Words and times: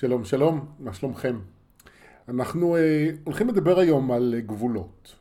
שלום, 0.00 0.24
שלום, 0.24 0.66
מה 0.78 0.92
שלומכם? 0.92 1.38
אנחנו 2.28 2.76
אה, 2.76 3.10
הולכים 3.24 3.48
לדבר 3.48 3.78
היום 3.78 4.12
על 4.12 4.34
אה, 4.36 4.40
גבולות. 4.40 5.14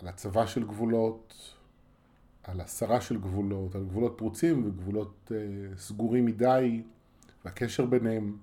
על 0.00 0.08
הצבה 0.08 0.46
של 0.46 0.64
גבולות, 0.64 1.54
על 2.42 2.60
הסרה 2.60 3.00
של 3.00 3.18
גבולות, 3.18 3.74
על 3.74 3.84
גבולות 3.84 4.14
פרוצים 4.18 4.66
וגבולות 4.66 5.32
אה, 5.34 5.76
סגורים 5.76 6.26
מדי, 6.26 6.82
והקשר 7.44 7.86
ביניהם. 7.86 8.36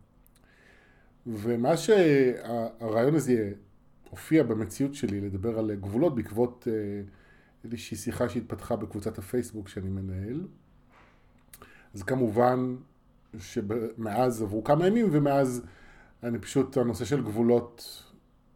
ומאז 1.28 1.80
שהרעיון 1.80 3.16
הזה 3.16 3.52
הופיע 4.10 4.44
במציאות 4.44 4.96
שלי 4.96 5.22
לדבר 5.22 5.60
על 5.60 5.76
גבולות 5.76 6.16
בעקבות 6.16 6.68
אה, 6.72 7.02
איזושהי 7.64 7.98
שיחה 7.98 8.30
שהתפתחה 8.30 8.76
בקבוצת 8.76 9.18
הפייסבוק 9.18 9.68
שאני 9.68 9.90
מנהל, 9.90 10.48
אז 11.94 12.04
כמובן 12.04 12.76
שמאז 13.38 14.42
עברו 14.42 14.64
כמה 14.64 14.88
ימים 14.88 15.08
ומאז 15.12 15.66
אני 16.24 16.40
פשוט, 16.40 16.78
הנושא 16.78 17.06
של 17.06 17.24
גבולות 17.24 18.04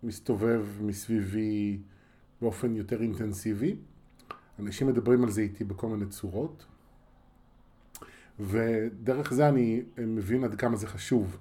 מסתובב 0.03 0.65
מסביבי 0.81 1.79
באופן 2.41 2.75
יותר 2.75 3.01
אינטנסיבי. 3.01 3.75
אנשים 4.59 4.87
מדברים 4.87 5.23
על 5.23 5.29
זה 5.29 5.41
איתי 5.41 5.63
בכל 5.63 5.87
מיני 5.87 6.05
צורות, 6.05 6.65
ודרך 8.39 9.33
זה 9.33 9.49
אני 9.49 9.83
מבין 9.97 10.43
עד 10.43 10.55
כמה 10.55 10.75
זה 10.75 10.87
חשוב. 10.87 11.37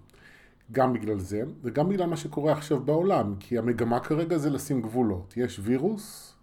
גם 0.72 0.92
בגלל 0.92 1.19
זה, 1.19 1.42
וגם 1.62 1.88
בגלל 1.88 2.06
מה 2.06 2.16
שקורה 2.16 2.52
עכשיו 2.52 2.80
בעולם, 2.80 3.34
כי 3.41 3.58
המגמה 3.58 4.00
כרגע 4.00 4.38
זה 4.38 4.50
לשים 4.50 4.83
גבולות. 4.83 5.34
יש 5.36 5.61
וירוס 5.62 6.34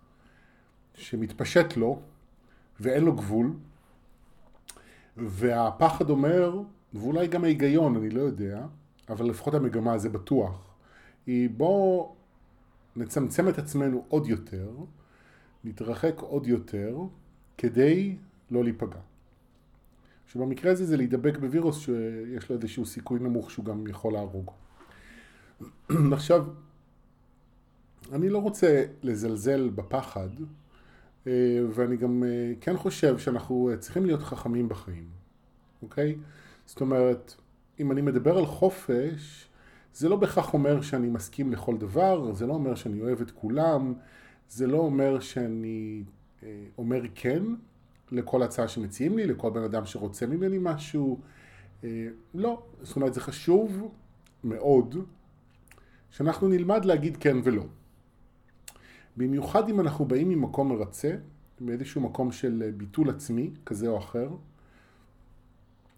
שמתפשט 0.94 1.78
לו 1.78 2.02
ואין 2.80 3.04
לו 3.04 3.16
גבול, 3.16 3.54
והפחד 5.18 6.10
אומר, 6.10 6.62
ואולי 6.94 7.28
גם 7.28 7.44
ההיגיון, 7.44 7.96
אני 7.96 8.10
לא 8.10 8.22
יודע, 8.22 8.66
אבל 9.10 9.30
לפחות 9.30 9.54
המגמה 9.54 9.98
זה 9.98 10.10
בטוח, 10.10 10.76
היא 11.28 11.50
בואו 11.50 12.16
נצמצם 12.96 13.50
את 13.50 13.58
עצמנו 13.58 14.06
עוד 14.08 14.28
יותר, 14.28 14.72
נתרחק 15.64 16.20
עוד 16.20 16.48
יותר, 16.48 16.98
כדי 17.58 18.16
לא 18.52 18.64
להיפגע. 18.64 19.00
שבמקרה 20.28 20.72
הזה 20.72 20.86
זה 20.86 20.98
להידבק 20.98 21.38
בווירוס 21.38 21.80
שיש 21.80 22.50
לו 22.50 22.56
איזשהו 22.56 22.86
סיכוי 22.86 23.20
נמוך 23.20 23.52
שהוא 23.52 23.66
גם 23.66 23.88
יכול 23.88 24.14
להרוג. 24.14 24.52
עכשיו, 26.14 26.46
אני 28.12 28.30
לא 28.30 28.38
רוצה 28.38 28.86
לזלזל 29.04 29.70
בפחד, 29.70 30.30
אה, 31.28 31.32
ואני 31.74 31.98
גם 31.98 32.24
אה, 32.24 32.54
כן 32.62 32.78
חושב 32.78 33.18
שאנחנו 33.18 33.72
צריכים 33.80 34.06
להיות 34.06 34.22
חכמים 34.22 34.70
בחיים, 34.70 35.08
אוקיי? 35.82 36.16
זאת 36.70 36.82
אומרת, 36.82 37.36
אם 37.80 37.92
אני 37.92 38.02
מדבר 38.02 38.38
על 38.38 38.46
חופש, 38.46 39.50
זה 39.94 40.10
לא 40.10 40.16
בהכרח 40.16 40.54
אומר 40.54 40.82
שאני 40.82 41.10
מסכים 41.10 41.52
לכל 41.52 41.78
דבר, 41.78 42.34
זה 42.34 42.48
לא 42.48 42.54
אומר 42.54 42.76
שאני 42.76 43.02
אוהב 43.02 43.22
את 43.22 43.32
כולם, 43.32 43.94
זה 44.50 44.68
לא 44.68 44.78
אומר 44.78 45.20
שאני 45.20 46.04
אה, 46.44 46.64
אומר 46.78 47.02
כן 47.16 47.44
לכל 48.12 48.44
הצעה 48.44 48.68
שמציעים 48.68 49.18
לי, 49.18 49.28
לכל 49.28 49.50
בן 49.50 49.64
אדם 49.64 49.86
שרוצה 49.86 50.28
ממני 50.28 50.58
משהו. 50.62 51.20
אה, 51.84 52.08
לא, 52.34 52.64
זאת 52.82 52.96
אומרת 52.96 53.14
זה 53.14 53.22
חשוב 53.22 53.92
מאוד 54.44 54.96
שאנחנו 56.12 56.48
נלמד 56.48 56.86
להגיד 56.86 57.18
כן 57.18 57.38
ולא. 57.44 57.64
במיוחד 59.18 59.70
אם 59.70 59.80
אנחנו 59.80 60.06
באים 60.06 60.30
ממקום 60.30 60.70
מרצה, 60.70 61.16
מאיזשהו 61.62 62.02
מקום 62.02 62.32
של 62.32 62.72
ביטול 62.78 63.10
עצמי 63.10 63.52
כזה 63.66 63.88
או 63.88 63.98
אחר, 63.98 64.30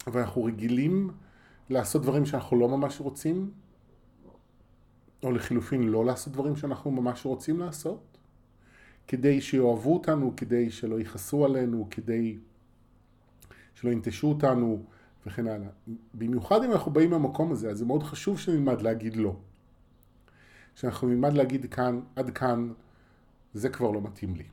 ואנחנו 0.08 0.44
רגילים 0.44 1.10
לעשות 1.70 2.02
דברים 2.02 2.26
שאנחנו 2.26 2.60
לא 2.60 2.70
ממש 2.70 3.00
רוצים, 3.00 3.52
או 5.24 5.32
לחילופין 5.32 5.84
לא 5.84 6.06
לעשות 6.06 6.34
דברים 6.34 6.56
שאנחנו 6.56 6.92
ממש 6.92 7.26
רוצים 7.26 7.60
לעשות, 7.60 8.18
כדי 9.08 9.42
שיאהבו 9.42 9.94
אותנו, 9.94 10.34
כדי 10.38 10.72
שלא 10.72 11.00
יכעסו 11.00 11.46
עלינו, 11.46 11.88
כדי 11.92 12.38
שלא 13.76 13.90
ינטשו 13.92 14.28
אותנו 14.28 14.84
וכן 15.26 15.48
הלאה. 15.48 15.70
במיוחד 16.14 16.64
אם 16.64 16.72
אנחנו 16.72 16.92
באים 16.92 17.10
מהמקום 17.10 17.52
הזה, 17.52 17.70
אז 17.70 17.78
זה 17.78 17.86
מאוד 17.86 18.04
חשוב 18.04 18.40
שנלמד 18.40 18.82
להגיד 18.82 19.16
לא. 19.16 19.36
שאנחנו 20.76 21.08
נלמד 21.08 21.34
להגיד 21.34 21.66
כאן, 21.74 22.00
עד 22.16 22.30
כאן, 22.30 22.72
זה 23.54 23.70
כבר 23.70 23.92
לא 23.92 24.02
מתאים 24.02 24.36
לי. 24.36 24.44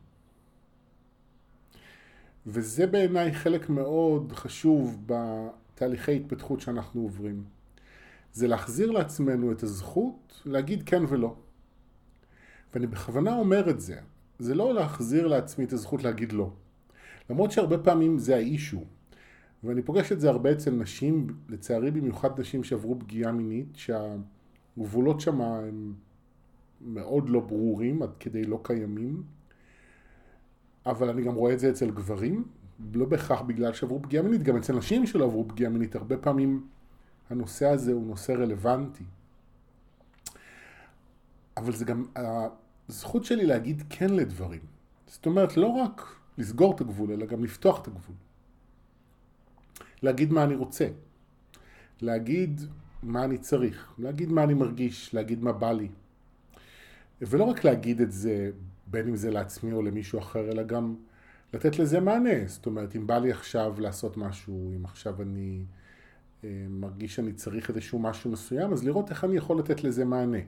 וזה 2.51 2.87
בעיניי 2.87 3.33
חלק 3.35 3.71
מאוד 3.71 4.33
חשוב 4.33 5.07
בתהליכי 5.07 6.17
התפתחות 6.17 6.61
שאנחנו 6.61 7.01
עוברים. 7.01 7.45
זה 8.33 8.49
להחזיר 8.49 8.91
לעצמנו 8.91 9.53
את 9.53 9.63
הזכות 9.63 10.43
להגיד 10.47 10.83
כן 10.87 11.03
ולא. 11.09 11.37
ואני 12.75 12.87
בכוונה 12.87 13.37
אומר 13.37 13.71
את 13.71 13.81
זה. 13.81 14.01
זה 14.39 14.55
לא 14.55 14.75
להחזיר 14.75 15.27
לעצמי 15.27 15.65
את 15.65 15.73
הזכות 15.73 16.03
להגיד 16.03 16.33
לא. 16.33 16.51
למרות 17.31 17.53
שהרבה 17.53 17.79
פעמים 17.79 18.19
זה 18.19 18.37
האישו. 18.37 18.85
ואני 19.65 19.83
פוגש 19.83 20.13
את 20.13 20.21
זה 20.21 20.29
הרבה 20.31 20.53
אצל 20.53 20.71
נשים, 20.71 21.27
לצערי 21.49 21.91
במיוחד 21.91 22.41
נשים 22.41 22.65
שעברו 22.65 22.99
פגיעה 22.99 23.33
מינית, 23.33 23.77
שהגבולות 23.77 25.21
שם 25.21 25.41
הם 25.41 25.95
מאוד 26.81 27.29
לא 27.29 27.41
ברורים, 27.41 28.03
עד 28.03 28.17
כדי 28.21 28.45
לא 28.45 28.61
קיימים. 28.63 29.23
אבל 30.91 31.09
אני 31.09 31.23
גם 31.23 31.35
רואה 31.35 31.53
את 31.53 31.61
זה 31.61 31.71
אצל 31.71 31.91
גברים, 31.91 32.45
לא 32.95 33.07
בהכרח 33.07 33.41
בגלל 33.41 33.73
שעברו 33.73 34.03
פגיעה 34.03 34.23
מינית, 34.23 34.43
גם 34.43 34.57
אצל 34.57 34.77
נשים 34.77 35.07
שלא 35.07 35.25
עברו 35.25 35.49
פגיעה 35.49 35.71
מינית, 35.71 35.97
הרבה 35.97 36.17
פעמים 36.17 36.67
הנושא 37.31 37.67
הזה 37.67 37.93
הוא 37.93 38.07
נושא 38.07 38.33
רלוונטי. 38.33 39.05
אבל 41.57 41.73
זה 41.73 41.85
גם 41.85 42.05
הזכות 42.89 43.25
שלי 43.25 43.47
להגיד 43.47 43.83
כן 43.91 44.11
לדברים. 44.11 44.61
זאת 45.07 45.27
אומרת, 45.27 45.57
לא 45.57 45.67
רק 45.67 46.17
לסגור 46.39 46.75
את 46.75 46.81
הגבול, 46.81 47.13
אלא 47.13 47.27
גם 47.27 47.45
לפתוח 47.45 47.83
את 47.83 47.87
הגבול. 47.87 48.17
להגיד 50.03 50.33
מה 50.33 50.45
אני 50.45 50.55
רוצה. 50.55 50.89
להגיד 52.01 52.61
מה 53.03 53.25
אני 53.25 53.39
צריך. 53.39 53.95
להגיד 53.99 54.33
מה 54.33 54.45
אני 54.45 54.55
מרגיש. 54.55 55.15
להגיד 55.15 55.43
מה 55.43 55.53
בא 55.53 55.73
לי. 55.73 55.89
ולא 57.23 57.45
רק 57.45 57.65
להגיד 57.65 58.01
את 58.01 58.13
זה 58.13 58.51
בין 58.91 59.09
אם 59.09 59.17
זה 59.17 59.31
לעצמי 59.31 59.73
או 59.73 59.83
למישהו 59.83 60.19
אחר, 60.19 60.51
אלא 60.51 60.63
גם 60.63 60.95
לתת 61.55 61.79
לזה 61.79 62.01
מענה. 62.01 62.47
זאת 62.47 62.67
אומרת, 62.67 62.97
אם 62.97 63.07
בא 63.07 63.19
לי 63.19 63.31
עכשיו 63.33 63.75
לעשות 63.79 64.17
משהו, 64.17 64.73
אם 64.77 64.85
עכשיו 64.85 65.23
אני 65.23 65.65
אה, 66.45 66.67
מרגיש 66.71 67.15
שאני 67.15 67.33
צריך 67.33 67.71
איזשהו 67.71 67.99
משהו 67.99 68.31
מסוים, 68.31 68.73
אז 68.73 68.85
לראות 68.85 69.11
איך 69.11 69.25
אני 69.25 69.37
יכול 69.37 69.59
לתת 69.59 69.85
לזה 69.85 70.05
מענה. 70.05 70.39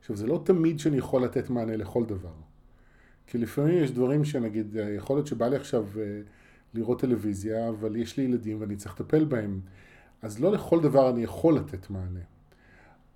עכשיו, 0.00 0.16
זה 0.16 0.26
לא 0.26 0.42
תמיד 0.44 0.78
שאני 0.78 0.96
יכול 0.96 1.24
לתת 1.24 1.50
מענה 1.50 1.76
לכל 1.76 2.04
דבר. 2.04 2.34
כי 3.26 3.38
לפעמים 3.38 3.84
יש 3.84 3.90
דברים 3.90 4.24
שנגיד, 4.24 4.76
אה, 4.76 4.90
יכול 4.90 5.16
להיות 5.16 5.26
שבא 5.26 5.48
לי 5.48 5.56
עכשיו 5.56 5.86
אה, 5.98 6.20
לראות 6.74 7.00
טלוויזיה, 7.00 7.68
אבל 7.68 7.96
יש 7.96 8.16
לי 8.16 8.24
ילדים 8.24 8.60
ואני 8.60 8.76
צריך 8.76 9.00
לטפל 9.00 9.24
בהם. 9.24 9.60
אז 10.22 10.40
לא 10.40 10.52
לכל 10.52 10.80
דבר 10.80 11.10
אני 11.10 11.22
יכול 11.22 11.56
לתת 11.56 11.90
מענה. 11.90 12.20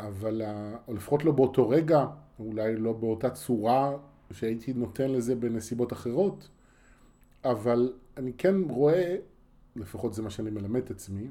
אבל, 0.00 0.42
או 0.88 0.94
לפחות 0.94 1.24
לא 1.24 1.32
באותו 1.32 1.68
רגע, 1.68 2.06
אולי 2.38 2.76
לא 2.76 2.92
באותה 2.92 3.30
צורה 3.30 3.96
שהייתי 4.32 4.72
נותן 4.72 5.10
לזה 5.10 5.34
בנסיבות 5.34 5.92
אחרות, 5.92 6.48
אבל 7.44 7.92
אני 8.16 8.32
כן 8.32 8.54
רואה, 8.68 9.16
לפחות 9.76 10.14
זה 10.14 10.22
מה 10.22 10.30
שאני 10.30 10.50
מלמד 10.50 10.82
את 10.82 10.90
עצמי, 10.90 11.26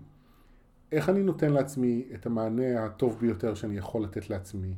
איך 0.91 1.09
אני 1.09 1.23
נותן 1.23 1.53
לעצמי 1.53 2.03
את 2.13 2.25
המענה 2.25 2.85
הטוב 2.85 3.17
ביותר 3.19 3.53
שאני 3.53 3.77
יכול 3.77 4.03
לתת 4.03 4.29
לעצמי 4.29 4.73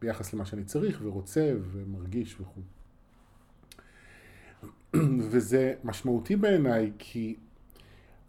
ביחס 0.00 0.34
למה 0.34 0.44
שאני 0.44 0.64
צריך 0.64 1.00
ורוצה 1.02 1.52
ומרגיש 1.72 2.40
וכו'. 2.40 2.60
וזה 5.30 5.74
משמעותי 5.84 6.36
בעיניי 6.36 6.92
כי 6.98 7.36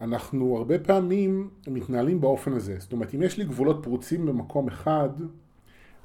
אנחנו 0.01 0.57
הרבה 0.57 0.79
פעמים 0.79 1.49
מתנהלים 1.67 2.21
באופן 2.21 2.53
הזה. 2.53 2.75
זאת 2.79 2.91
אומרת, 2.91 3.13
אם 3.15 3.21
יש 3.21 3.37
לי 3.37 3.45
גבולות 3.45 3.83
פרוצים 3.83 4.25
במקום 4.25 4.67
אחד, 4.67 5.09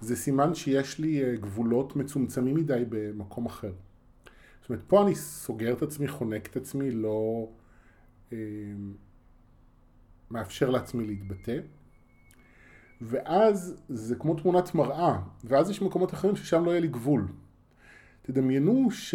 זה 0.00 0.16
סימן 0.16 0.54
שיש 0.54 0.98
לי 0.98 1.24
אה, 1.24 1.36
גבולות 1.36 1.96
מצומצמים 1.96 2.54
מדי 2.54 2.84
במקום 2.88 3.46
אחר. 3.46 3.72
זאת 4.60 4.70
אומרת, 4.70 4.84
פה 4.86 5.02
אני 5.02 5.14
סוגר 5.14 5.72
את 5.72 5.82
עצמי, 5.82 6.08
חונק 6.08 6.46
את 6.46 6.56
עצמי, 6.56 6.90
לא 6.90 7.48
אה, 8.32 8.38
מאפשר 10.30 10.70
לעצמי 10.70 11.06
להתבטא. 11.06 11.58
ואז 13.00 13.82
זה 13.88 14.16
כמו 14.16 14.34
תמונת 14.34 14.74
מראה, 14.74 15.18
ואז 15.44 15.70
יש 15.70 15.82
מקומות 15.82 16.14
אחרים 16.14 16.36
ששם 16.36 16.64
לא 16.64 16.70
יהיה 16.70 16.80
לי 16.80 16.88
גבול. 16.88 17.28
תדמיינו 18.22 18.90
ש... 18.90 19.14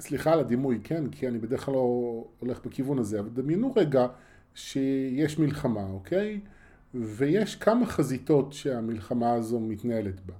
סליחה 0.00 0.32
על 0.32 0.40
הדימוי, 0.40 0.80
כן? 0.84 1.10
כי 1.10 1.28
אני 1.28 1.38
בדרך 1.38 1.64
כלל 1.64 1.74
לא 1.74 2.24
הולך 2.38 2.66
בכיוון 2.66 2.98
הזה, 2.98 3.20
אבל 3.20 3.28
דמיינו 3.28 3.72
רגע 3.76 4.06
שיש 4.54 5.38
מלחמה, 5.38 5.84
אוקיי? 5.84 6.40
ויש 6.94 7.56
כמה 7.56 7.86
חזיתות 7.86 8.52
שהמלחמה 8.52 9.32
הזו 9.32 9.60
מתנהלת 9.60 10.20
בה, 10.26 10.34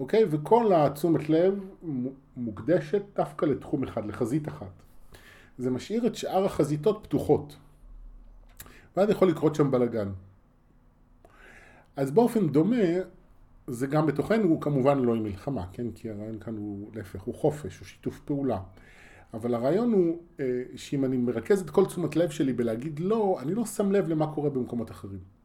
אוקיי? 0.00 0.24
וכל 0.30 0.72
התשומת 0.72 1.28
לב 1.28 1.60
מוקדשת 2.36 3.02
דווקא 3.16 3.46
לתחום 3.46 3.84
אחד, 3.84 4.06
לחזית 4.06 4.48
אחת. 4.48 4.70
זה 5.58 5.70
משאיר 5.70 6.06
את 6.06 6.14
שאר 6.14 6.44
החזיתות 6.44 7.00
פתוחות. 7.02 7.56
ואז 8.96 9.10
יכול 9.10 9.28
לקרות 9.28 9.54
שם 9.54 9.70
בלאגן. 9.70 10.08
אז 11.96 12.10
באופן 12.10 12.48
דומה, 12.48 12.84
זה 13.66 13.86
גם 13.86 14.06
בתוכנו, 14.06 14.44
הוא 14.48 14.60
כמובן 14.60 14.98
לא 14.98 15.14
עם 15.14 15.22
מלחמה, 15.22 15.66
כן? 15.72 15.90
כי 15.94 16.10
הרעיון 16.10 16.38
כאן 16.38 16.56
הוא 16.56 16.90
להפך, 16.94 17.22
הוא 17.22 17.34
חופש, 17.34 17.78
הוא 17.78 17.86
שיתוף 17.86 18.20
פעולה. 18.20 18.60
אבל 19.34 19.54
הרעיון 19.54 19.92
הוא 19.92 20.18
אה, 20.40 20.62
שאם 20.76 21.04
אני 21.04 21.16
מרכז 21.16 21.60
את 21.60 21.70
כל 21.70 21.86
תשומת 21.86 22.16
לב 22.16 22.30
שלי 22.30 22.52
בלהגיד 22.52 23.00
לא, 23.00 23.38
אני 23.40 23.54
לא 23.54 23.66
שם 23.66 23.92
לב 23.92 24.08
למה 24.08 24.34
קורה 24.34 24.50
במקומות 24.50 24.90
אחרים. 24.90 25.37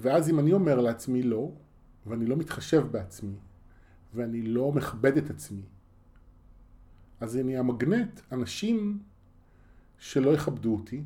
ואז 0.00 0.30
אם 0.30 0.38
אני 0.38 0.52
אומר 0.52 0.80
לעצמי 0.80 1.22
לא, 1.22 1.50
ואני 2.06 2.26
לא 2.26 2.36
מתחשב 2.36 2.86
בעצמי, 2.90 3.34
ואני 4.14 4.42
לא 4.42 4.72
מכבד 4.72 5.16
את 5.16 5.30
עצמי, 5.30 5.62
אז 7.20 7.36
אני 7.36 7.56
המגנט 7.56 8.20
אנשים 8.32 8.98
שלא 9.98 10.30
יכבדו 10.30 10.74
אותי, 10.74 11.02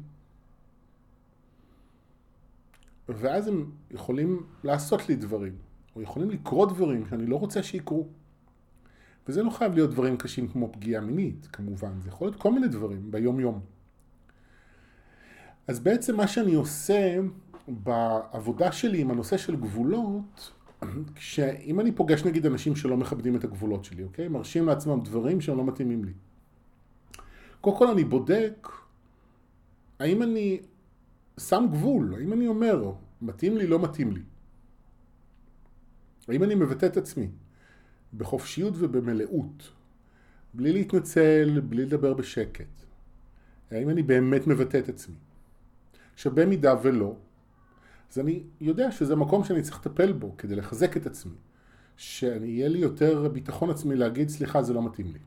ואז 3.08 3.48
הם 3.48 3.70
יכולים 3.90 4.46
לעשות 4.64 5.08
לי 5.08 5.16
דברים, 5.16 5.56
או 5.96 6.02
יכולים 6.02 6.30
לקרות 6.30 6.72
דברים 6.72 7.06
שאני 7.10 7.26
לא 7.26 7.36
רוצה 7.36 7.62
שיקרו. 7.62 8.08
וזה 9.28 9.42
לא 9.42 9.50
חייב 9.50 9.74
להיות 9.74 9.90
דברים 9.90 10.16
קשים 10.16 10.48
כמו 10.48 10.72
פגיעה 10.72 11.00
מינית, 11.00 11.48
כמובן, 11.52 12.00
זה 12.00 12.08
יכול 12.08 12.28
להיות 12.28 12.40
כל 12.40 12.52
מיני 12.52 12.68
דברים 12.68 13.10
ביום 13.10 13.40
יום. 13.40 13.60
אז 15.66 15.80
בעצם 15.80 16.16
מה 16.16 16.26
שאני 16.26 16.54
עושה 16.54 17.16
בעבודה 17.68 18.72
שלי 18.72 19.00
עם 19.00 19.10
הנושא 19.10 19.36
של 19.36 19.56
גבולות, 19.56 20.52
שאם 21.16 21.80
אני 21.80 21.92
פוגש 21.92 22.24
נגיד 22.24 22.46
אנשים 22.46 22.76
שלא 22.76 22.96
מכבדים 22.96 23.36
את 23.36 23.44
הגבולות 23.44 23.84
שלי, 23.84 24.02
אוקיי? 24.02 24.28
מרשים 24.28 24.66
לעצמם 24.66 25.00
דברים 25.00 25.40
שהם 25.40 25.56
לא 25.56 25.64
מתאימים 25.64 26.04
לי. 26.04 26.12
קודם 27.60 27.76
כל 27.76 27.86
אני 27.86 28.04
בודק 28.04 28.68
האם 29.98 30.22
אני 30.22 30.60
שם 31.40 31.66
גבול, 31.70 32.14
האם 32.14 32.32
אני 32.32 32.46
אומר, 32.46 32.92
מתאים 33.22 33.56
לי, 33.56 33.66
לא 33.66 33.82
מתאים 33.82 34.12
לי. 34.12 34.22
האם 36.28 36.42
אני 36.42 36.54
מבטא 36.54 36.86
את 36.86 36.96
עצמי 36.96 37.28
בחופשיות 38.16 38.74
ובמלאות, 38.76 39.72
בלי 40.54 40.72
להתנצל, 40.72 41.60
בלי 41.60 41.84
לדבר 41.84 42.14
בשקט. 42.14 42.68
האם 43.70 43.88
אני 43.88 44.02
באמת 44.02 44.46
מבטא 44.46 44.78
את 44.78 44.88
עצמי? 44.88 45.16
שבמידה 46.16 46.74
ולא, 46.82 47.16
אז 48.12 48.18
אני 48.18 48.42
יודע 48.60 48.90
שזה 48.90 49.16
מקום 49.16 49.44
שאני 49.44 49.62
צריך 49.62 49.78
לטפל 49.78 50.12
בו 50.12 50.34
כדי 50.38 50.56
לחזק 50.56 50.96
את 50.96 51.06
עצמי. 51.06 51.34
שאני 51.96 52.46
יהיה 52.46 52.68
לי 52.68 52.78
יותר 52.78 53.28
ביטחון 53.28 53.70
עצמי 53.70 53.96
להגיד 53.96 54.28
סליחה 54.28 54.62
זה 54.62 54.72
לא 54.72 54.82
מתאים 54.82 55.12
לי. 55.12 55.18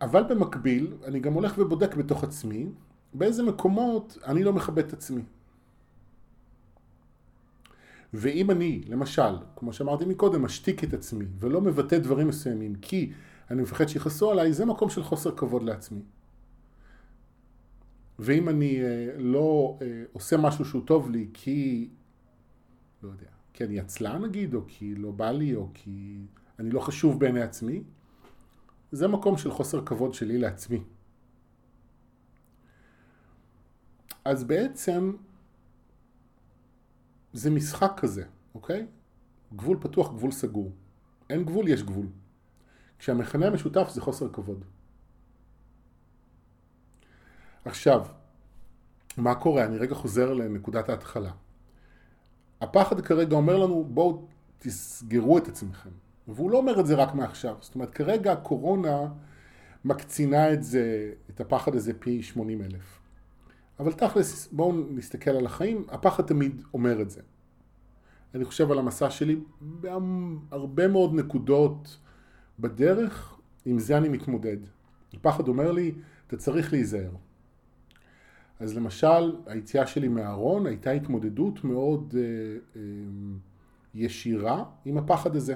אבל 0.00 0.22
במקביל 0.22 0.94
אני 1.04 1.20
גם 1.20 1.32
הולך 1.32 1.58
ובודק 1.58 1.94
בתוך 1.94 2.24
עצמי 2.24 2.66
באיזה 3.14 3.42
מקומות 3.42 4.18
אני 4.26 4.44
לא 4.44 4.52
מכבד 4.52 4.86
את 4.86 4.92
עצמי. 4.92 5.22
ואם 8.14 8.50
אני, 8.50 8.82
למשל, 8.86 9.36
כמו 9.56 9.72
שאמרתי 9.72 10.04
מקודם, 10.04 10.42
משתיק 10.42 10.84
את 10.84 10.94
עצמי 10.94 11.24
ולא 11.38 11.60
מבטא 11.60 11.98
דברים 11.98 12.28
מסוימים 12.28 12.74
כי 12.74 13.12
אני 13.50 13.62
מפחד 13.62 13.86
שיכעסו 13.86 14.30
עליי, 14.30 14.52
זה 14.52 14.66
מקום 14.66 14.90
של 14.90 15.02
חוסר 15.02 15.36
כבוד 15.36 15.62
לעצמי. 15.62 16.00
ואם 18.22 18.48
אני 18.48 18.82
אה, 18.82 19.14
לא 19.18 19.78
אה, 19.82 20.04
עושה 20.12 20.36
משהו 20.36 20.64
שהוא 20.64 20.86
טוב 20.86 21.10
לי 21.10 21.28
כי, 21.34 21.88
לא 23.02 23.08
יודע, 23.08 23.26
כי 23.52 23.64
אני 23.64 23.80
עצלן 23.80 24.24
נגיד, 24.24 24.54
או 24.54 24.60
כי 24.66 24.94
לא 24.94 25.10
בא 25.10 25.30
לי, 25.30 25.54
או 25.54 25.68
כי 25.74 26.18
אני 26.58 26.70
לא 26.70 26.80
חשוב 26.80 27.20
בעיני 27.20 27.42
עצמי, 27.42 27.82
זה 28.92 29.08
מקום 29.08 29.38
של 29.38 29.50
חוסר 29.50 29.84
כבוד 29.86 30.14
שלי 30.14 30.38
לעצמי. 30.38 30.82
אז 34.24 34.44
בעצם 34.44 35.12
זה 37.32 37.50
משחק 37.50 37.92
כזה, 37.96 38.24
אוקיי? 38.54 38.86
גבול 39.56 39.78
פתוח, 39.80 40.12
גבול 40.12 40.30
סגור. 40.30 40.72
אין 41.30 41.44
גבול, 41.44 41.68
יש 41.68 41.82
גבול. 41.82 42.06
כשהמכנה 42.98 43.46
המשותף 43.46 43.88
זה 43.90 44.00
חוסר 44.00 44.32
כבוד. 44.32 44.64
עכשיו, 47.64 48.06
מה 49.16 49.34
קורה? 49.34 49.64
אני 49.64 49.78
רגע 49.78 49.94
חוזר 49.94 50.32
לנקודת 50.32 50.88
ההתחלה. 50.88 51.30
הפחד 52.60 53.00
כרגע 53.00 53.36
אומר 53.36 53.56
לנו, 53.56 53.84
בואו 53.88 54.26
תסגרו 54.58 55.38
את 55.38 55.48
עצמכם. 55.48 55.90
והוא 56.28 56.50
לא 56.50 56.58
אומר 56.58 56.80
את 56.80 56.86
זה 56.86 56.94
רק 56.94 57.14
מעכשיו. 57.14 57.56
זאת 57.60 57.74
אומרת, 57.74 57.90
כרגע 57.90 58.32
הקורונה 58.32 59.08
מקצינה 59.84 60.52
את 60.52 60.62
זה, 60.62 61.12
את 61.30 61.40
הפחד 61.40 61.74
הזה 61.74 61.92
פי 61.98 62.22
80 62.22 62.62
אלף. 62.62 63.00
אבל 63.80 63.92
תכלס, 63.92 64.48
בואו 64.52 64.72
נסתכל 64.90 65.30
על 65.30 65.46
החיים, 65.46 65.86
הפחד 65.88 66.26
תמיד 66.26 66.62
אומר 66.74 67.02
את 67.02 67.10
זה. 67.10 67.20
אני 68.34 68.44
חושב 68.44 68.70
על 68.70 68.78
המסע 68.78 69.10
שלי 69.10 69.40
בהרבה 69.60 70.88
מאוד 70.88 71.14
נקודות 71.14 71.98
בדרך, 72.58 73.38
עם 73.64 73.78
זה 73.78 73.98
אני 73.98 74.08
מתמודד. 74.08 74.56
הפחד 75.14 75.48
אומר 75.48 75.72
לי, 75.72 75.94
אתה 76.26 76.36
צריך 76.36 76.72
להיזהר. 76.72 77.10
אז 78.60 78.76
למשל, 78.76 79.36
היציאה 79.46 79.86
שלי 79.86 80.08
מהארון 80.08 80.66
הייתה 80.66 80.90
התמודדות 80.90 81.64
מאוד 81.64 82.14
אה, 82.16 82.22
אה, 82.76 82.82
ישירה 83.94 84.64
עם 84.84 84.98
הפחד 84.98 85.36
הזה. 85.36 85.54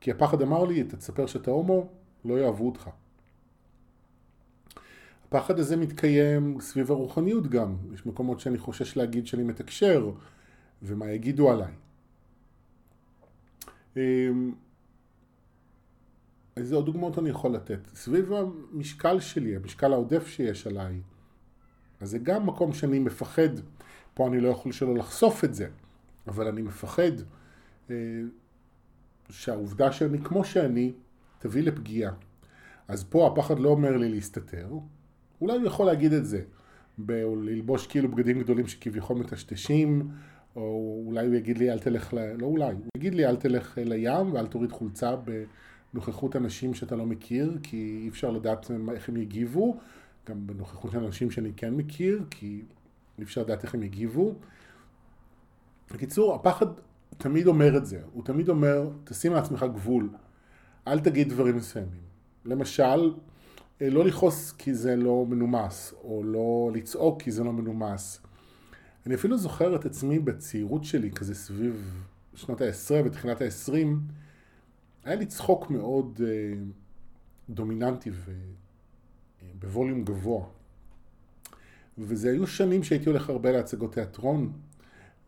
כי 0.00 0.10
הפחד 0.10 0.42
אמר 0.42 0.64
לי, 0.64 0.80
אתה 0.80 0.96
תספר 0.96 1.26
שאתה 1.26 1.50
הומו, 1.50 1.88
לא 2.24 2.38
יאהבו 2.38 2.66
אותך. 2.66 2.90
הפחד 5.28 5.58
הזה 5.58 5.76
מתקיים 5.76 6.60
סביב 6.60 6.90
הרוחניות 6.90 7.46
גם. 7.46 7.76
יש 7.94 8.06
מקומות 8.06 8.40
שאני 8.40 8.58
חושש 8.58 8.96
להגיד 8.96 9.26
שאני 9.26 9.42
מתקשר, 9.42 10.10
ומה 10.82 11.10
יגידו 11.10 11.50
עליי. 11.50 11.72
אמ, 13.96 14.52
איזה 16.56 16.74
עוד 16.74 16.86
דוגמאות 16.86 17.18
אני 17.18 17.28
יכול 17.28 17.54
לתת? 17.54 17.78
סביב 17.94 18.32
המשקל 18.32 19.20
שלי, 19.20 19.56
המשקל 19.56 19.92
העודף 19.92 20.26
שיש 20.26 20.66
עליי. 20.66 21.00
אז 22.02 22.10
זה 22.10 22.18
גם 22.18 22.46
מקום 22.46 22.72
שאני 22.72 22.98
מפחד, 22.98 23.48
פה 24.14 24.28
אני 24.28 24.40
לא 24.40 24.48
יכול 24.48 24.72
שלא 24.72 24.94
לחשוף 24.94 25.44
את 25.44 25.54
זה, 25.54 25.68
אבל 26.26 26.48
אני 26.48 26.62
מפחד 26.62 27.12
אה, 27.90 27.96
שהעובדה 29.30 29.92
שאני 29.92 30.18
כמו 30.18 30.44
שאני 30.44 30.92
תביא 31.38 31.62
לפגיעה. 31.62 32.12
אז 32.88 33.04
פה 33.04 33.26
הפחד 33.26 33.58
לא 33.58 33.68
אומר 33.68 33.96
לי 33.96 34.08
להסתתר, 34.08 34.68
אולי 35.40 35.56
הוא 35.56 35.66
יכול 35.66 35.86
להגיד 35.86 36.12
את 36.12 36.26
זה, 36.26 36.42
ללבוש 37.08 37.86
כאילו 37.86 38.08
בגדים 38.08 38.40
גדולים 38.40 38.66
שכביכול 38.66 39.16
מטשטשים, 39.16 40.10
או 40.56 41.02
אולי 41.06 41.26
הוא 41.26 41.34
יגיד 41.34 41.58
לי 41.58 41.72
אל 41.72 41.78
תלך, 41.78 42.14
ל... 42.14 42.32
לא 42.38 42.46
אולי, 42.46 42.72
הוא 42.72 42.86
יגיד 42.96 43.14
לי 43.14 43.26
אל 43.26 43.36
תלך 43.36 43.78
לים 43.84 44.32
ואל 44.32 44.46
תוריד 44.46 44.72
חולצה 44.72 45.14
בנוכחות 45.92 46.36
אנשים 46.36 46.74
שאתה 46.74 46.96
לא 46.96 47.06
מכיר, 47.06 47.58
כי 47.62 48.00
אי 48.02 48.08
אפשר 48.08 48.30
לדעת 48.30 48.70
איך 48.92 49.08
הם 49.08 49.16
יגיבו, 49.16 49.78
גם 50.28 50.46
בנוכחות 50.46 50.94
אנשים 50.94 51.30
שאני 51.30 51.52
כן 51.56 51.74
מכיר, 51.74 52.24
כי 52.30 52.62
אי 53.18 53.24
אפשר 53.24 53.40
לדעת 53.40 53.64
איך 53.64 53.74
הם 53.74 53.82
יגיבו. 53.82 54.34
בקיצור, 55.94 56.34
הפחד 56.34 56.66
תמיד 57.18 57.46
אומר 57.46 57.76
את 57.76 57.86
זה, 57.86 58.00
הוא 58.12 58.24
תמיד 58.24 58.48
אומר, 58.48 58.90
תשים 59.04 59.32
לעצמך 59.32 59.66
גבול, 59.74 60.10
אל 60.88 61.00
תגיד 61.00 61.28
דברים 61.28 61.56
מסוימים. 61.56 62.02
למשל, 62.44 63.14
אה, 63.82 63.90
לא 63.90 64.04
לכעוס 64.04 64.52
כי 64.52 64.74
זה 64.74 64.96
לא 64.96 65.26
מנומס, 65.28 65.94
או 66.04 66.22
לא 66.24 66.70
לצעוק 66.74 67.22
כי 67.22 67.30
זה 67.30 67.44
לא 67.44 67.52
מנומס. 67.52 68.20
אני 69.06 69.14
אפילו 69.14 69.38
זוכר 69.38 69.76
את 69.76 69.84
עצמי 69.84 70.18
בצעירות 70.18 70.84
שלי, 70.84 71.10
כזה 71.10 71.34
סביב 71.34 72.04
שנות 72.34 72.60
ה-10 72.60 73.06
ותחילת 73.06 73.42
ה-20, 73.42 73.72
היה 75.04 75.16
לי 75.16 75.26
צחוק 75.26 75.70
מאוד 75.70 76.20
אה, 76.24 76.54
דומיננטי 77.50 78.10
ובווליום 79.50 79.98
אה, 79.98 80.04
גבוה. 80.04 80.44
וזה 81.98 82.30
היו 82.30 82.46
שנים 82.46 82.82
שהייתי 82.82 83.08
הולך 83.08 83.30
הרבה 83.30 83.52
להצגות 83.52 83.92
תיאטרון, 83.94 84.52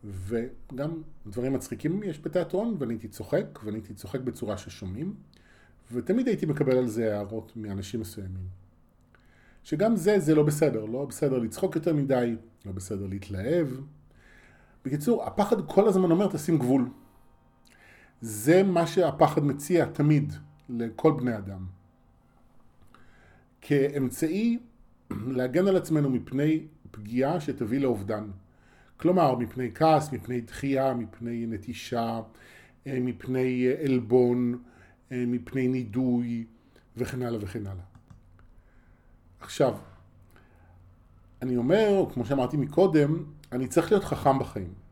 וגם 0.05 1.03
דברים 1.27 1.53
מצחיקים 1.53 2.03
יש 2.03 2.21
בתיאטרון, 2.21 2.77
ואני 2.79 2.95
הייתי 2.95 3.09
צוחק, 3.09 3.59
ואני 3.65 3.77
הייתי 3.77 3.95
צוחק 3.95 4.21
בצורה 4.21 4.59
ששומעים, 4.59 5.15
ותמיד 5.93 6.29
הייתי 6.29 6.47
מקבל 6.47 6.77
על 6.77 6.89
זה 6.89 7.15
הערות 7.15 7.53
מאנשים 7.57 8.01
מסוימים. 8.01 8.49
שגם 9.65 9.97
זה, 9.97 10.19
זה 10.19 10.35
לא 10.35 10.43
בסדר, 10.43 10.85
לא 10.85 11.05
בסדר 11.05 11.39
לצחוק 11.39 11.77
יותר 11.77 11.95
מדי, 11.95 12.37
לא 12.67 12.73
בסדר 12.73 13.07
להתלהב. 13.07 13.69
בקיצור, 14.85 15.25
הפחד 15.25 15.69
כל 15.69 15.89
הזמן 15.89 16.11
אומר 16.11 16.27
תשים 16.27 16.59
גבול. 16.59 16.89
זה 18.21 18.63
מה 18.63 18.87
שהפחד 18.87 19.45
מציע 19.45 19.85
תמיד 19.85 20.33
לכל 20.69 21.13
בני 21.13 21.39
אדם. 21.39 21.67
כאמצעי 23.67 24.59
להגן 25.11 25.69
על 25.69 25.77
עצמנו 25.77 26.11
מפני 26.11 26.67
פגיעה 26.91 27.41
שתביא 27.41 27.81
לאובדן. 27.81 28.25
כלומר, 28.97 29.35
מפני 29.35 29.71
כעס, 29.75 30.13
מפני 30.13 30.41
דחייה, 30.41 30.95
מפני 30.95 31.47
נטישה, 31.47 32.21
אה, 32.87 32.99
מפני 33.01 33.67
אה, 33.67 33.85
עלבון, 33.85 34.63
אה, 35.13 35.25
מפני 35.27 35.69
נידוי 35.69 36.45
וכן 36.97 37.23
הלאה 37.23 37.39
וכן 37.43 37.67
הלאה. 37.67 37.85
עכשיו, 39.41 39.77
אני 41.43 41.57
אומר, 41.57 42.05
כמו 42.15 42.25
שאמרתי 42.25 42.57
מקודם, 42.57 43.25
אני 43.53 43.69
צריך 43.69 43.93
להיות 43.93 44.05
חכם 44.05 44.39
בחיים. 44.39 44.84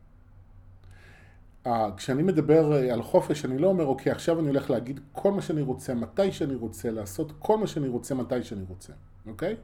כשאני 1.97 2.23
מדבר 2.23 2.73
אה, 2.73 2.93
על 2.93 3.01
חופש, 3.01 3.45
אני 3.45 3.57
לא 3.57 3.67
אומר, 3.67 3.85
אוקיי, 3.85 4.11
עכשיו 4.11 4.39
אני 4.39 4.47
הולך 4.47 4.69
להגיד 4.69 4.99
כל 5.11 5.31
מה 5.31 5.41
שאני 5.41 5.61
רוצה, 5.61 5.93
מתי 5.93 6.31
שאני 6.31 6.55
רוצה, 6.55 6.91
לעשות 6.91 7.31
כל 7.39 7.57
מה 7.57 7.67
שאני 7.67 7.87
רוצה, 7.87 8.15
מתי 8.15 8.43
שאני 8.43 8.63
רוצה, 8.67 8.93
אוקיי? 9.27 9.55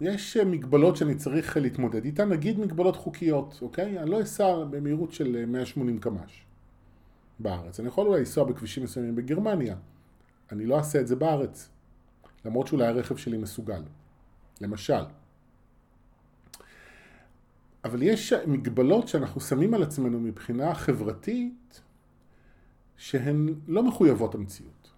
יש 0.00 0.36
אה, 0.36 0.44
מגבלות 0.44 0.96
שאני 0.96 1.14
צריך 1.14 1.56
להתמודד 1.56 2.04
איתן, 2.04 2.28
נגיד 2.28 2.60
מגבלות 2.60 2.96
חוקיות, 2.96 3.58
אוקיי? 3.62 3.98
אני 3.98 4.10
לא 4.10 4.22
אסע 4.22 4.64
במהירות 4.70 5.12
של 5.12 5.44
180 5.46 5.96
אה, 5.96 6.02
קמ"ש 6.02 6.44
בארץ. 7.38 7.80
אני 7.80 7.88
יכול 7.88 8.06
אולי 8.06 8.18
לנסוע 8.18 8.44
בכבישים 8.44 8.84
מסוימים 8.84 9.16
בגרמניה. 9.16 9.76
אני 10.52 10.66
לא 10.66 10.78
אעשה 10.78 11.00
את 11.00 11.06
זה 11.06 11.16
בארץ, 11.16 11.68
למרות 12.44 12.66
שאולי 12.66 12.86
הרכב 12.86 13.16
שלי 13.16 13.38
מסוגל. 13.38 13.82
למשל. 14.60 15.02
אבל 17.86 18.02
יש 18.02 18.32
מגבלות 18.32 19.08
שאנחנו 19.08 19.40
שמים 19.40 19.74
על 19.74 19.82
עצמנו 19.82 20.20
מבחינה 20.20 20.74
חברתית 20.74 21.82
שהן 22.96 23.54
לא 23.66 23.82
מחויבות 23.82 24.34
המציאות. 24.34 24.90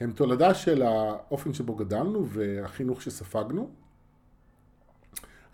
הן 0.00 0.12
תולדה 0.12 0.54
של 0.54 0.82
האופן 0.82 1.54
שבו 1.54 1.74
גדלנו 1.74 2.26
והחינוך 2.28 3.02
שספגנו, 3.02 3.70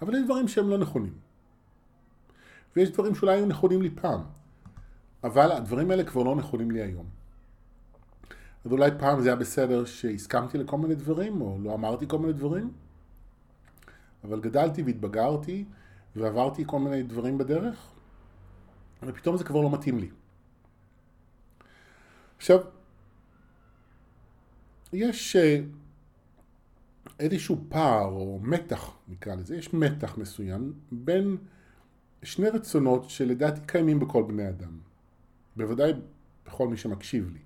אבל 0.02 0.14
יש 0.14 0.24
דברים 0.24 0.48
שהם 0.48 0.68
לא 0.70 0.78
נכונים. 0.78 1.12
ויש 2.76 2.90
דברים 2.90 3.14
שאולי 3.14 3.36
היו 3.36 3.46
נכונים 3.46 3.82
לי 3.82 3.90
פעם, 3.90 4.20
אבל 5.24 5.52
הדברים 5.52 5.90
האלה 5.90 6.04
כבר 6.04 6.22
לא 6.22 6.36
נכונים 6.36 6.70
לי 6.70 6.82
היום. 6.82 7.06
אז 8.64 8.72
אולי 8.72 8.90
פעם 8.98 9.20
זה 9.20 9.28
היה 9.28 9.36
בסדר 9.36 9.84
שהסכמתי 9.84 10.58
לכל 10.58 10.78
מיני 10.78 10.94
דברים, 10.94 11.40
או 11.40 11.58
לא 11.62 11.74
אמרתי 11.74 12.08
כל 12.08 12.18
מיני 12.18 12.32
דברים, 12.32 12.70
אבל 14.24 14.40
גדלתי 14.40 14.82
והתבגרתי, 14.82 15.64
ועברתי 16.18 16.64
כל 16.66 16.78
מיני 16.78 17.02
דברים 17.02 17.38
בדרך, 17.38 17.92
ופתאום 19.02 19.36
זה 19.36 19.44
כבר 19.44 19.60
לא 19.60 19.70
מתאים 19.70 19.98
לי. 19.98 20.08
עכשיו, 22.36 22.60
יש 24.92 25.36
אה, 25.36 25.60
איזשהו 27.20 27.64
פער 27.68 28.06
או 28.06 28.40
מתח, 28.42 28.96
נקרא 29.08 29.34
לזה, 29.34 29.56
יש 29.56 29.74
מתח 29.74 30.18
מסוים 30.18 30.72
בין 30.92 31.36
שני 32.22 32.48
רצונות 32.48 33.10
שלדעתי 33.10 33.60
קיימים 33.66 34.00
בכל 34.00 34.22
בני 34.22 34.48
אדם, 34.48 34.78
בוודאי 35.56 35.92
בכל 36.46 36.68
מי 36.68 36.76
שמקשיב 36.76 37.30
לי. 37.32 37.38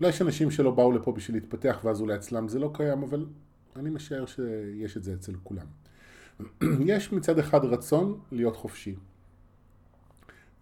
אולי 0.00 0.10
יש 0.10 0.22
אנשים 0.22 0.50
שלא 0.50 0.70
באו 0.70 0.92
לפה 0.92 1.12
בשביל 1.12 1.36
להתפתח 1.36 1.80
ואז 1.84 2.00
אולי 2.00 2.14
אצלם 2.14 2.48
זה 2.48 2.58
לא 2.58 2.70
קיים, 2.74 3.02
אבל 3.02 3.26
אני 3.76 3.90
משער 3.90 4.26
שיש 4.26 4.96
את 4.96 5.04
זה 5.04 5.14
אצל 5.14 5.32
כולם. 5.42 5.66
יש 6.86 7.12
מצד 7.12 7.38
אחד 7.38 7.64
רצון 7.64 8.20
להיות 8.30 8.56
חופשי 8.56 8.94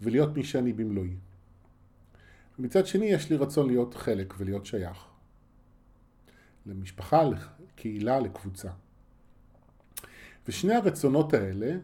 ולהיות 0.00 0.36
מי 0.36 0.44
שאני 0.44 0.72
במלואי. 0.72 1.16
מצד 2.58 2.86
שני 2.86 3.06
יש 3.06 3.30
לי 3.30 3.36
רצון 3.36 3.66
להיות 3.66 3.94
חלק 3.94 4.34
ולהיות 4.38 4.66
שייך. 4.66 5.06
למשפחה, 6.66 7.22
לקהילה, 7.24 8.20
לקבוצה. 8.20 8.70
ושני 10.48 10.74
הרצונות 10.74 11.34
האלה 11.34 11.76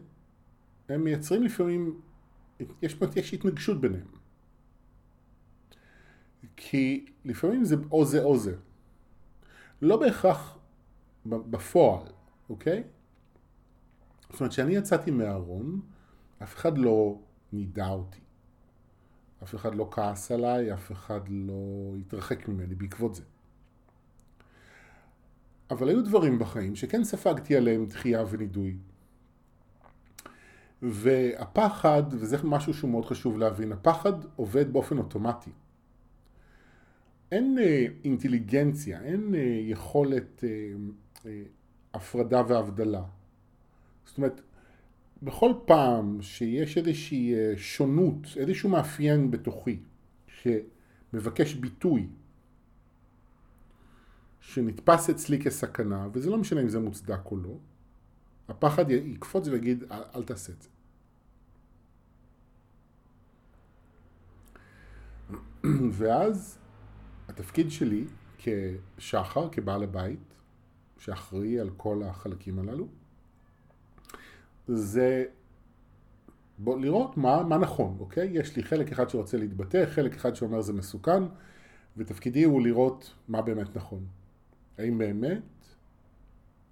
הם 0.89 1.03
מייצרים 1.03 1.43
לפעמים, 1.43 2.01
יש, 2.81 2.95
יש 3.15 3.33
התנגשות 3.33 3.81
ביניהם. 3.81 4.07
כי 6.55 7.05
לפעמים 7.25 7.65
זה 7.65 7.75
או 7.91 8.05
זה 8.05 8.23
או 8.23 8.37
זה. 8.37 8.55
לא 9.81 9.97
בהכרח 9.97 10.57
בפועל, 11.25 12.07
אוקיי? 12.49 12.83
זאת 14.33 14.39
אומרת, 14.39 14.51
כשאני 14.51 14.75
יצאתי 14.75 15.11
מהארון, 15.11 15.81
אף 16.43 16.55
אחד 16.55 16.77
לא 16.77 17.19
נידע 17.53 17.89
אותי. 17.89 18.19
אף 19.43 19.55
אחד 19.55 19.75
לא 19.75 19.87
כעס 19.91 20.31
עליי, 20.31 20.73
אף 20.73 20.91
אחד 20.91 21.21
לא 21.29 21.93
התרחק 21.99 22.47
ממני 22.47 22.75
בעקבות 22.75 23.15
זה. 23.15 23.23
אבל 25.71 25.89
היו 25.89 26.05
דברים 26.05 26.39
בחיים 26.39 26.75
שכן 26.75 27.03
ספגתי 27.03 27.55
עליהם 27.55 27.85
דחייה 27.85 28.23
ונידוי. 28.29 28.77
והפחד, 30.81 32.03
וזה 32.09 32.37
משהו 32.43 32.73
שהוא 32.73 32.91
מאוד 32.91 33.05
חשוב 33.05 33.37
להבין, 33.37 33.71
הפחד 33.71 34.13
עובד 34.35 34.73
באופן 34.73 34.97
אוטומטי. 34.97 35.51
אין 37.31 37.57
אה, 37.59 37.85
אינטליגנציה, 38.03 39.01
אין 39.01 39.35
אה, 39.35 39.59
יכולת 39.61 40.43
אה, 41.25 41.31
הפרדה 41.93 42.41
והבדלה. 42.47 43.03
זאת 44.05 44.17
אומרת, 44.17 44.41
בכל 45.23 45.53
פעם 45.65 46.21
שיש 46.21 46.77
איזושהי 46.77 47.35
אה, 47.35 47.53
שונות, 47.57 48.27
איזשהו 48.35 48.69
מאפיין 48.69 49.31
בתוכי 49.31 49.79
שמבקש 50.27 51.53
ביטוי, 51.53 52.07
שנתפס 54.39 55.09
אצלי 55.09 55.41
כסכנה, 55.41 56.07
וזה 56.13 56.29
לא 56.29 56.37
משנה 56.37 56.61
אם 56.61 56.69
זה 56.69 56.79
מוצדק 56.79 57.31
או 57.31 57.37
לא, 57.37 57.57
הפחד 58.47 58.91
יקפוץ 58.91 59.47
ויגיד, 59.47 59.83
אל, 59.91 60.01
אל 60.15 60.23
תעשה 60.23 60.53
את 60.53 60.61
זה. 60.61 60.69
ואז 65.97 66.57
התפקיד 67.27 67.71
שלי 67.71 68.05
כשחר, 68.37 69.49
כבעל 69.51 69.83
הבית, 69.83 70.33
שאחראי 70.97 71.59
על 71.59 71.69
כל 71.77 72.03
החלקים 72.03 72.59
הללו, 72.59 72.87
זה 74.67 75.25
בוא, 76.57 76.79
לראות 76.79 77.17
מה, 77.17 77.43
מה 77.43 77.57
נכון, 77.57 77.97
אוקיי? 77.99 78.29
יש 78.31 78.55
לי 78.55 78.63
חלק 78.63 78.91
אחד 78.91 79.09
שרוצה 79.09 79.37
להתבטא, 79.37 79.85
חלק 79.85 80.15
אחד 80.15 80.35
שאומר 80.35 80.61
זה 80.61 80.73
מסוכן, 80.73 81.23
ותפקידי 81.97 82.43
הוא 82.43 82.61
לראות 82.61 83.13
מה 83.27 83.41
באמת 83.41 83.75
נכון. 83.75 84.05
האם 84.77 84.97
באמת 84.97 85.41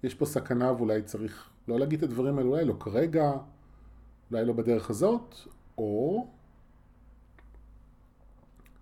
יש 0.02 0.14
פה 0.14 0.26
סכנה 0.26 0.72
ואולי 0.72 1.02
צריך 1.02 1.50
לא 1.68 1.78
להגיד 1.78 2.02
את 2.02 2.10
הדברים 2.10 2.38
האלו, 2.38 2.50
אולי 2.50 2.64
לא 2.64 2.74
כרגע, 2.80 3.32
אולי 4.30 4.44
לא 4.44 4.52
בדרך 4.52 4.90
הזאת, 4.90 5.34
או 5.78 6.26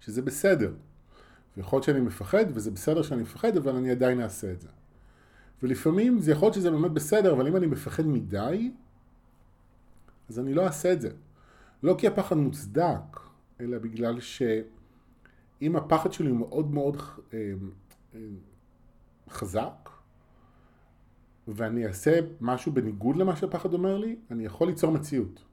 שזה 0.01 0.23
בסדר. 0.23 0.73
ויכול 1.57 1.77
להיות 1.77 1.85
שאני 1.85 2.01
מפחד, 2.01 2.45
וזה 2.55 2.71
בסדר 2.71 3.03
שאני 3.03 3.23
מפחד, 3.23 3.57
אבל 3.57 3.77
אני 3.77 3.91
עדיין 3.91 4.21
אעשה 4.21 4.53
את 4.53 4.61
זה. 4.61 4.69
ולפעמים 5.63 6.21
זה 6.21 6.33
יכול 6.33 6.47
להיות 6.47 6.55
שזה 6.55 6.71
באמת 6.71 6.91
בסדר, 6.91 7.33
אבל 7.33 7.47
אם 7.47 7.57
אני 7.57 7.67
מפחד 7.67 8.07
מדי, 8.07 8.71
אז 10.31 10.39
אני 10.39 10.55
לא 10.55 10.67
אעשה 10.67 10.93
את 10.93 11.01
זה. 11.01 11.11
לא 11.83 11.95
כי 11.99 12.07
הפחד 12.07 12.37
מוצדק, 12.37 13.21
אלא 13.61 13.79
בגלל 13.79 14.21
שאם 14.21 15.77
הפחד 15.77 16.13
שלי 16.13 16.31
הוא 16.31 16.39
מאוד 16.39 16.71
מאוד 16.71 16.97
אה, 17.35 17.53
אה, 18.15 18.21
חזק, 19.31 19.91
ואני 21.49 21.87
אעשה 21.87 22.21
משהו 22.41 22.73
בניגוד 22.73 23.17
למה 23.17 23.37
שהפחד 23.37 23.73
אומר 23.73 23.99
לי, 23.99 24.17
אני 24.31 24.45
יכול 24.45 24.69
ליצור 24.69 24.93
מציאות. 24.93 25.45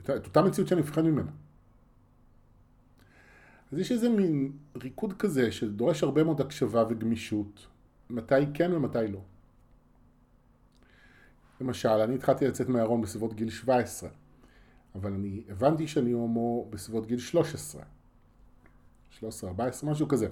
את 0.00 0.10
אותה 0.10 0.42
מציאות 0.42 0.68
שאני 0.68 0.80
מפחד 0.80 1.02
ממנה. 1.02 1.30
אז 3.72 3.78
יש 3.78 3.92
איזה 3.92 4.08
מין 4.08 4.52
ריקוד 4.82 5.12
כזה 5.12 5.52
שדורש 5.52 6.02
הרבה 6.02 6.24
מאוד 6.24 6.40
הקשבה 6.40 6.84
וגמישות, 6.90 7.66
מתי 8.10 8.34
כן 8.54 8.72
ומתי 8.72 9.08
לא. 9.08 9.20
למשל, 11.60 11.88
אני 11.88 12.14
התחלתי 12.14 12.46
לצאת 12.46 12.68
מהארון 12.68 13.00
בסביבות 13.00 13.34
גיל 13.34 13.50
17, 13.50 14.08
אבל 14.94 15.12
אני 15.12 15.42
הבנתי 15.48 15.88
שאני 15.88 16.12
הומו 16.12 16.66
בסביבות 16.70 17.06
גיל 17.06 17.18
13, 17.18 17.82
13, 19.10 19.50
14, 19.50 19.90
משהו 19.90 20.08
כזה. 20.08 20.28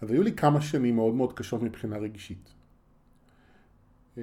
אז 0.00 0.10
היו 0.10 0.22
לי 0.22 0.32
כמה 0.32 0.60
שנים 0.60 0.96
מאוד 0.96 1.14
מאוד 1.14 1.32
קשות 1.32 1.62
מבחינה 1.62 1.96
רגשית. 1.96 2.54
אמ, 4.18 4.22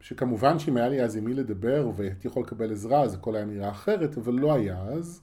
שכמובן 0.00 0.58
שאם 0.58 0.76
היה 0.76 0.88
לי 0.88 1.02
אז 1.02 1.16
עם 1.16 1.24
מי 1.24 1.34
לדבר 1.34 1.90
והייתי 1.96 2.28
יכול 2.28 2.42
לקבל 2.42 2.72
עזרה 2.72 3.02
אז 3.02 3.14
הכל 3.14 3.36
היה 3.36 3.44
נראה 3.44 3.70
אחרת, 3.70 4.18
אבל 4.18 4.32
לא 4.34 4.54
היה 4.54 4.82
אז, 4.82 5.22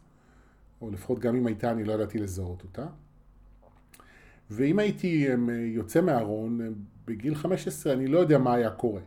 או 0.82 0.92
לפחות 0.92 1.20
גם 1.20 1.36
אם 1.36 1.48
הייתה 1.48 1.72
אני 1.72 1.84
לא 1.84 1.94
ידעתי 1.94 2.20
לזהות 2.20 2.64
אותה. 2.64 2.86
ואם 4.52 4.80
הייתי 4.80 5.34
אמ, 5.34 5.50
יוצא 5.50 6.02
מהארון 6.02 6.60
בגיל 7.06 7.36
15 7.36 7.94
אני 7.94 8.08
לא 8.08 8.20
יודע 8.20 8.38
מה 8.38 8.54
היה 8.54 8.72
קורה. 8.72 9.02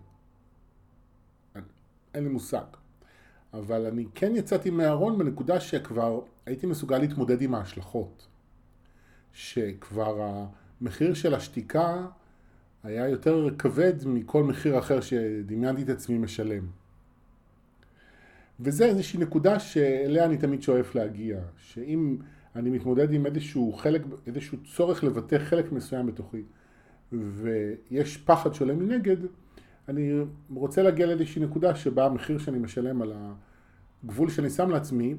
אין 2.19 2.27
לי 2.27 2.33
מושג. 2.33 2.65
אבל 3.55 3.87
אני 3.87 4.05
כן 4.15 4.37
יצאתי 4.37 4.71
מהארון 4.71 5.19
בנקודה 5.19 5.61
שכבר 5.61 6.21
הייתי 6.47 6.67
מסוגל 6.67 6.99
להתמודד 6.99 7.43
עם 7.43 7.55
ההשלכות. 7.55 8.27
שכבר 9.33 10.45
המחיר 10.81 11.15
של 11.15 11.35
השתיקה 11.35 12.07
היה 12.85 13.09
יותר 13.09 13.49
כבד 13.59 13.95
מכל 14.07 14.45
מחיר 14.45 14.79
אחר 14.79 15.01
שדמיינתי 15.01 15.83
את 15.83 15.89
עצמי 15.89 16.19
משלם. 16.19 16.67
וזה 18.61 18.85
איזושהי 18.85 19.19
נקודה 19.19 19.59
שאליה 19.59 20.25
אני 20.25 20.37
תמיד 20.37 20.63
שואף 20.63 20.95
להגיע, 20.95 21.41
שאם 21.57 22.17
אני 22.57 22.71
מתמודד 22.71 23.13
עם 23.13 23.27
איזשהו 23.27 23.73
חלק, 23.73 24.03
איזשהו 24.27 24.59
צורך 24.75 25.05
לבטא 25.05 25.39
חלק 25.39 25.73
מסוים 25.73 26.07
בתוכי, 26.07 26.43
ויש 27.13 28.17
פחד 28.17 28.55
שעולה 28.55 28.75
מנגד, 28.75 29.17
אני 29.88 30.12
רוצה 30.50 30.83
להגיע 30.83 31.07
לאיזושהי 31.07 31.42
נקודה 31.42 31.75
שבה 31.75 32.07
המחיר 32.07 32.38
שאני 32.38 32.59
משלם 32.59 33.02
על 33.02 33.12
הגבול 34.04 34.30
שאני 34.30 34.50
שם 34.50 34.71
לעצמי 34.71 35.14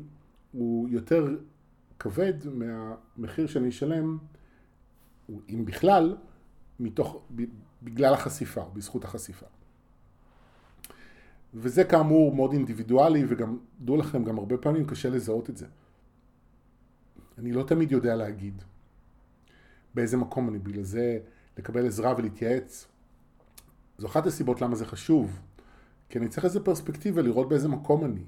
הוא 0.52 0.90
יותר 0.90 1.38
כבד 2.00 2.34
מהמחיר 2.54 3.48
שאני 3.48 3.70
אשלם, 3.70 4.18
אם 5.50 5.66
בכלל, 5.66 6.18
מתוך, 6.80 7.24
בגלל 7.84 8.14
החשיפה, 8.14 8.64
בזכות 8.74 9.04
החשיפה. 9.04 9.46
וזה 11.54 11.84
כאמור 11.84 12.36
מאוד 12.36 12.54
אינדיבידואלי, 12.54 13.26
וגם, 13.28 13.58
דעו 13.82 13.98
לכם, 13.98 14.24
גם 14.24 14.38
הרבה 14.38 14.58
פעמים 14.58 14.86
קשה 14.86 15.10
לזהות 15.10 15.50
את 15.50 15.58
זה. 15.58 15.66
אני 17.38 17.52
לא 17.52 17.64
תמיד 17.64 17.92
יודע 17.92 18.16
להגיד 18.16 18.64
באיזה 19.96 20.18
מקום 20.18 20.50
אני, 20.50 20.60
בגלל 20.60 20.84
זה 20.84 21.20
לקבל 21.58 21.88
עזרה 21.88 22.14
ולהתייעץ. 22.18 22.88
זו 24.00 24.08
אחת 24.08 24.26
הסיבות 24.26 24.62
למה 24.62 24.76
זה 24.76 24.86
חשוב, 24.86 25.40
כי 26.10 26.20
אני 26.20 26.28
צריך 26.28 26.46
איזה 26.46 26.60
פרספקטיבה 26.60 27.22
לראות 27.22 27.50
באיזה 27.50 27.68
מקום 27.68 28.06
אני, 28.06 28.24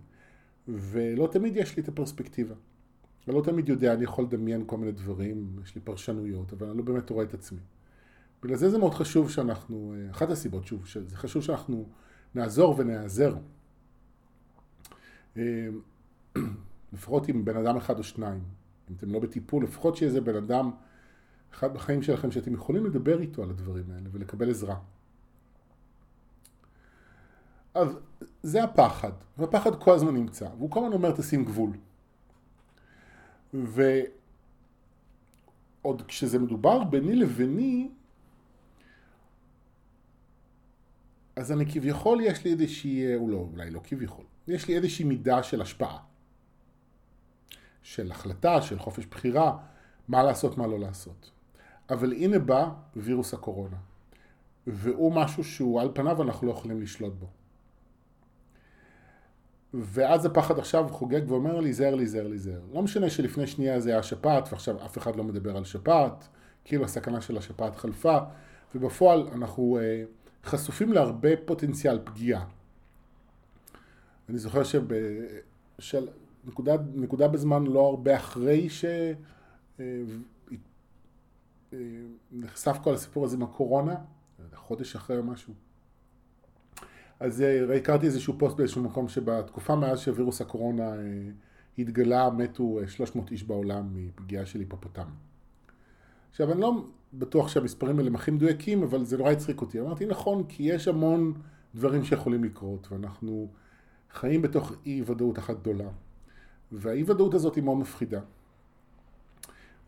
ולא 0.67 1.27
תמיד 1.31 1.55
יש 1.55 1.77
לי 1.77 1.83
את 1.83 1.87
הפרספקטיבה. 1.87 2.55
אני 3.27 3.35
לא 3.35 3.41
תמיד 3.41 3.69
יודע, 3.69 3.93
אני 3.93 4.03
יכול 4.03 4.23
לדמיין 4.23 4.63
כל 4.65 4.77
מיני 4.77 4.91
דברים, 4.91 5.59
יש 5.63 5.75
לי 5.75 5.81
פרשנויות, 5.81 6.53
אבל 6.53 6.67
אני 6.67 6.77
לא 6.77 6.83
באמת 6.83 7.09
רואה 7.09 7.25
את 7.25 7.33
עצמי. 7.33 7.59
בגלל 8.43 8.57
זה 8.57 8.69
זה 8.69 8.77
מאוד 8.77 8.93
חשוב 8.93 9.29
שאנחנו, 9.29 9.93
אחת 10.11 10.29
הסיבות, 10.29 10.65
שוב, 10.65 10.85
שזה 10.85 11.17
חשוב 11.17 11.43
שאנחנו 11.43 11.89
נעזור 12.35 12.75
ונעזר. 12.77 13.35
אה, 15.37 15.67
לפחות 16.93 17.27
עם 17.27 17.45
בן 17.45 17.57
אדם 17.57 17.77
אחד 17.77 17.97
או 17.97 18.03
שניים. 18.03 18.43
אם 18.89 18.95
אתם 18.97 19.13
לא 19.13 19.19
בטיפול, 19.19 19.63
לפחות 19.63 19.95
שיהיה 19.95 20.09
איזה 20.09 20.21
בן 20.21 20.35
אדם 20.35 20.71
אחד 21.53 21.73
בחיים 21.73 22.03
שלכם 22.03 22.31
שאתם 22.31 22.53
יכולים 22.53 22.85
לדבר 22.85 23.21
איתו 23.21 23.43
על 23.43 23.49
הדברים 23.49 23.91
האלה 23.91 24.09
ולקבל 24.11 24.49
עזרה. 24.49 24.75
אז 27.73 27.87
זה 28.43 28.63
הפחד, 28.63 29.11
והפחד 29.37 29.83
כל 29.83 29.91
הזמן 29.91 30.13
נמצא, 30.15 30.49
והוא 30.57 30.71
כל 30.71 30.79
הזמן 30.79 30.93
אומר 30.93 31.11
תשים 31.11 31.45
גבול. 31.45 31.71
ועוד 33.53 33.91
כשזה 36.07 36.39
מדובר 36.39 36.83
ביני 36.83 37.15
לביני, 37.15 37.89
אז 41.35 41.51
אני 41.51 41.65
כביכול 41.71 42.21
יש 42.21 42.43
לי 42.43 42.51
איזושהי, 42.51 43.15
או 43.15 43.29
לא, 43.29 43.47
אולי 43.53 43.69
לא 43.69 43.81
כביכול, 43.83 44.25
יש 44.47 44.67
לי 44.67 44.77
איזושהי 44.77 45.05
מידה 45.05 45.43
של 45.43 45.61
השפעה. 45.61 45.97
של 47.83 48.11
החלטה, 48.11 48.61
של 48.61 48.79
חופש 48.79 49.05
בחירה, 49.05 49.57
מה 50.07 50.23
לעשות, 50.23 50.57
מה 50.57 50.67
לא 50.67 50.79
לעשות. 50.79 51.31
אבל 51.89 52.13
הנה 52.13 52.39
בא 52.39 52.69
וירוס 52.95 53.33
הקורונה, 53.33 53.77
והוא 54.67 55.13
משהו 55.15 55.43
שהוא 55.43 55.81
על 55.81 55.91
פניו 55.93 56.21
אנחנו 56.21 56.47
לא 56.47 56.51
יכולים 56.51 56.81
לשלוט 56.81 57.13
בו. 57.13 57.27
ואז 59.73 60.25
הפחד 60.25 60.59
עכשיו 60.59 60.87
חוגג 60.91 61.21
ואומר 61.27 61.59
לי, 61.59 61.73
זהר 61.73 61.95
לי, 61.95 62.07
זהר 62.07 62.27
לי, 62.27 62.37
זהר. 62.37 62.61
לא 62.73 62.81
משנה 62.81 63.09
שלפני 63.09 63.47
שנייה 63.47 63.79
זה 63.79 63.89
היה 63.89 64.03
שפעת, 64.03 64.47
ועכשיו 64.51 64.85
אף 64.85 64.97
אחד 64.97 65.15
לא 65.15 65.23
מדבר 65.23 65.57
על 65.57 65.63
שפעת, 65.63 66.27
כאילו 66.65 66.83
הסכנה 66.85 67.21
של 67.21 67.37
השפעת 67.37 67.75
חלפה, 67.75 68.17
ובפועל 68.75 69.27
אנחנו 69.33 69.79
אה, 69.81 70.03
חשופים 70.43 70.93
להרבה 70.93 71.29
פוטנציאל 71.45 71.99
פגיעה. 72.03 72.45
אני 74.29 74.37
זוכר 74.37 74.63
שב... 74.63 74.83
של... 75.79 76.07
נקודה, 76.45 76.75
נקודה 76.93 77.27
בזמן 77.27 77.63
לא 77.63 77.87
הרבה 77.87 78.15
אחרי 78.15 78.69
שנחשף 78.69 78.97
אה, 82.67 82.73
אה, 82.77 82.83
כל 82.83 82.93
הסיפור 82.93 83.25
הזה 83.25 83.35
עם 83.35 83.43
הקורונה, 83.43 83.95
חודש 84.55 84.95
אחרי 84.95 85.17
או 85.17 85.23
משהו. 85.23 85.53
אז 87.21 87.41
אה, 87.41 87.75
הכרתי 87.75 88.05
איזשהו 88.05 88.33
פוסט 88.37 88.57
באיזשהו 88.57 88.83
מקום 88.83 89.07
שבתקופה 89.07 89.75
מאז 89.75 89.99
שווירוס 89.99 90.41
הקורונה 90.41 90.91
התגלה, 91.77 92.29
מתו 92.29 92.79
300 92.87 93.31
איש 93.31 93.43
בעולם 93.43 93.87
מפגיעה 93.93 94.45
של 94.45 94.59
היפופוטם. 94.59 95.07
עכשיו, 96.31 96.51
אני 96.51 96.61
לא 96.61 96.85
בטוח 97.13 97.47
שהמספרים 97.47 97.99
האלה 97.99 98.09
הכי 98.13 98.31
מדויקים, 98.31 98.83
אבל 98.83 99.05
זה 99.05 99.17
נורא 99.17 99.31
הצחיק 99.31 99.61
אותי. 99.61 99.79
אמרתי, 99.79 100.05
נכון, 100.05 100.43
כי 100.43 100.63
יש 100.63 100.87
המון 100.87 101.33
דברים 101.75 102.03
שיכולים 102.03 102.43
לקרות, 102.43 102.91
ואנחנו 102.91 103.47
חיים 104.13 104.41
בתוך 104.41 104.73
אי 104.85 105.01
ודאות 105.05 105.39
אחת 105.39 105.59
גדולה. 105.59 105.89
והאי 106.71 107.03
ודאות 107.03 107.33
הזאת 107.33 107.55
היא 107.55 107.63
מאוד 107.63 107.77
מפחידה. 107.77 108.19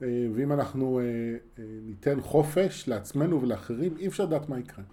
אה, 0.01 0.27
ואם 0.33 0.51
אנחנו 0.51 0.99
אה, 0.99 1.03
אה, 1.03 1.63
ניתן 1.85 2.21
חופש 2.21 2.87
לעצמנו 2.87 3.41
ולאחרים, 3.41 3.97
אי 3.97 4.07
אפשר 4.07 4.23
לדעת 4.23 4.49
מה 4.49 4.59
יקרה. 4.59 4.83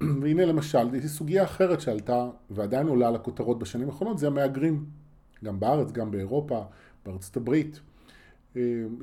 והנה 0.00 0.44
למשל, 0.44 1.00
זו 1.00 1.08
סוגיה 1.08 1.44
אחרת 1.44 1.80
שעלתה 1.80 2.30
ועדיין 2.50 2.86
עולה 2.86 3.08
על 3.08 3.14
הכותרות 3.14 3.58
בשנים 3.58 3.88
האחרונות, 3.88 4.18
זה 4.18 4.26
המהגרים. 4.26 4.84
גם 5.44 5.60
בארץ, 5.60 5.92
גם 5.92 6.10
באירופה, 6.10 6.64
בארצות 7.06 7.36
הברית. 7.36 7.80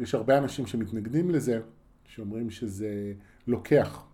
יש 0.02 0.16
הרבה 0.16 0.38
אנשים 0.38 0.68
שמתנגדים 0.68 1.32
לזה, 1.32 1.62
שאומרים 2.06 2.50
שזה 2.50 3.14
לוקח, 3.48 4.06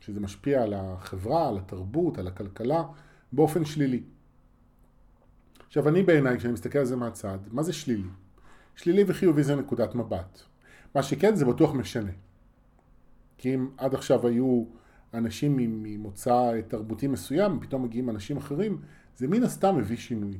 שזה 0.00 0.20
משפיע 0.20 0.62
על 0.62 0.74
החברה, 0.74 1.48
על 1.48 1.56
התרבות, 1.58 2.18
על 2.18 2.26
הכלכלה, 2.26 2.84
באופן 3.32 3.64
שלילי. 3.64 4.02
עכשיו 5.66 5.88
אני 5.88 6.02
בעיניי, 6.02 6.38
כשאני 6.38 6.52
מסתכל 6.52 6.78
על 6.78 6.84
זה 6.84 6.96
מהצד, 6.96 7.38
מה 7.50 7.62
זה 7.62 7.72
שלילי? 7.72 8.08
שלילי 8.76 9.04
וחיובי 9.06 9.42
זה 9.42 9.56
נקודת 9.56 9.94
מבט. 9.94 10.40
מה 10.94 11.02
שכן 11.02 11.34
זה 11.34 11.44
בטוח 11.44 11.74
משנה. 11.74 12.10
כי 13.38 13.54
אם 13.54 13.68
עד 13.76 13.94
עכשיו 13.94 14.26
היו 14.26 14.64
אנשים 15.16 15.56
ממוצא 15.56 16.60
תרבותי 16.68 17.06
מסוים, 17.06 17.60
פתאום 17.60 17.82
מגיעים 17.82 18.10
אנשים 18.10 18.36
אחרים, 18.36 18.80
זה 19.16 19.28
מן 19.28 19.42
הסתם 19.42 19.76
מביא 19.76 19.96
שינוי. 19.96 20.38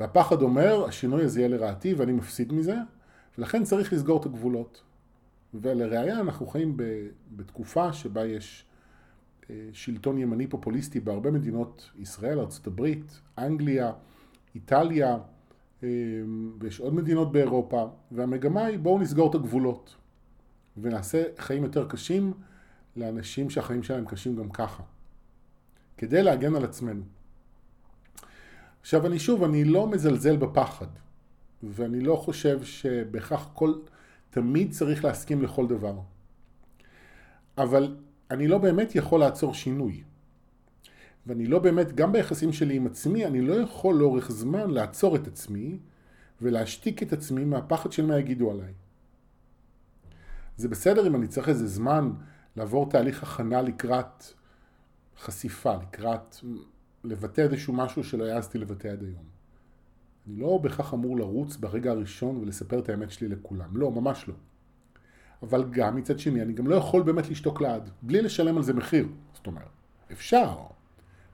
והפחד 0.00 0.42
אומר, 0.42 0.84
השינוי 0.84 1.24
הזה 1.24 1.40
יהיה 1.40 1.48
לרעתי 1.48 1.94
ואני 1.94 2.12
מפסיד 2.12 2.52
מזה, 2.52 2.76
ולכן 3.38 3.64
צריך 3.64 3.92
לסגור 3.92 4.20
את 4.20 4.26
הגבולות. 4.26 4.82
ולראיה 5.54 6.20
אנחנו 6.20 6.46
חיים 6.46 6.76
בתקופה 7.36 7.92
שבה 7.92 8.26
יש 8.26 8.64
אה, 9.50 9.54
שלטון 9.72 10.18
ימני 10.18 10.46
פופוליסטי 10.46 11.00
בהרבה 11.00 11.30
מדינות, 11.30 11.90
ישראל, 11.98 12.38
ארה"ב, 12.38 12.86
אנגליה, 13.38 13.92
איטליה, 14.54 15.18
אה, 15.82 15.88
ויש 16.58 16.80
עוד 16.80 16.94
מדינות 16.94 17.32
באירופה, 17.32 17.86
והמגמה 18.12 18.64
היא 18.64 18.78
בואו 18.78 18.98
נסגור 18.98 19.30
את 19.30 19.34
הגבולות 19.34 19.94
ונעשה 20.76 21.22
חיים 21.38 21.62
יותר 21.62 21.88
קשים 21.88 22.32
לאנשים 22.96 23.50
שהחיים 23.50 23.82
שלהם 23.82 24.04
קשים 24.04 24.36
גם 24.36 24.50
ככה, 24.50 24.82
כדי 25.96 26.22
להגן 26.22 26.54
על 26.54 26.64
עצמנו. 26.64 27.02
עכשיו 28.80 29.06
אני 29.06 29.18
שוב, 29.18 29.44
אני 29.44 29.64
לא 29.64 29.86
מזלזל 29.86 30.36
בפחד, 30.36 30.86
ואני 31.62 32.00
לא 32.00 32.16
חושב 32.16 32.62
שבהכרח 32.62 33.50
כל, 33.54 33.74
תמיד 34.30 34.70
צריך 34.72 35.04
להסכים 35.04 35.42
לכל 35.42 35.66
דבר. 35.66 35.98
אבל 37.58 37.96
אני 38.30 38.48
לא 38.48 38.58
באמת 38.58 38.94
יכול 38.94 39.20
לעצור 39.20 39.54
שינוי. 39.54 40.02
ואני 41.26 41.46
לא 41.46 41.58
באמת, 41.58 41.94
גם 41.94 42.12
ביחסים 42.12 42.52
שלי 42.52 42.76
עם 42.76 42.86
עצמי, 42.86 43.26
אני 43.26 43.40
לא 43.40 43.54
יכול 43.54 43.94
לאורך 43.94 44.30
זמן 44.30 44.70
לעצור 44.70 45.16
את 45.16 45.26
עצמי 45.26 45.78
ולהשתיק 46.42 47.02
את 47.02 47.12
עצמי 47.12 47.44
מהפחד 47.44 47.92
של 47.92 48.06
מה 48.06 48.18
יגידו 48.18 48.50
עליי. 48.50 48.72
זה 50.56 50.68
בסדר 50.68 51.06
אם 51.06 51.14
אני 51.14 51.28
צריך 51.28 51.48
איזה 51.48 51.66
זמן 51.66 52.12
לעבור 52.56 52.90
תהליך 52.90 53.22
הכנה 53.22 53.62
לקראת 53.62 54.24
חשיפה, 55.18 55.74
לקראת 55.74 56.36
לבטא 57.04 57.40
איזשהו 57.40 57.72
משהו 57.72 58.04
שלא 58.04 58.24
העזתי 58.24 58.58
לבטא 58.58 58.88
עד 58.88 59.02
היום. 59.02 59.24
אני 60.26 60.36
לא 60.36 60.58
בהכרח 60.62 60.94
אמור 60.94 61.16
לרוץ 61.16 61.56
ברגע 61.56 61.90
הראשון 61.90 62.36
ולספר 62.36 62.78
את 62.78 62.88
האמת 62.88 63.10
שלי 63.10 63.28
לכולם. 63.28 63.76
לא, 63.76 63.90
ממש 63.90 64.28
לא. 64.28 64.34
אבל 65.42 65.64
גם 65.70 65.96
מצד 65.96 66.18
שני, 66.18 66.42
אני 66.42 66.52
גם 66.52 66.66
לא 66.66 66.74
יכול 66.74 67.02
באמת 67.02 67.28
לשתוק 67.28 67.60
לעד, 67.60 67.90
בלי 68.02 68.22
לשלם 68.22 68.56
על 68.56 68.62
זה 68.62 68.74
מחיר. 68.74 69.08
זאת 69.34 69.46
אומרת, 69.46 69.68
אפשר, 70.12 70.56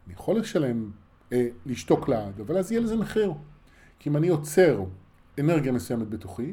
אני 0.07 0.15
יכול 0.15 0.39
לשלם, 0.39 0.91
אה, 1.33 1.49
לשתוק 1.67 2.09
לעד, 2.09 2.41
אבל 2.41 2.59
אז 2.59 2.73
יהיה 2.73 2.81
לזה 2.81 2.97
מחיר. 2.97 3.33
כי 3.99 4.09
אם 4.09 4.17
אני 4.17 4.29
עוצר 4.29 4.85
אנרגיה 5.41 5.73
מסוימת 5.73 6.09
בתוכי, 6.09 6.53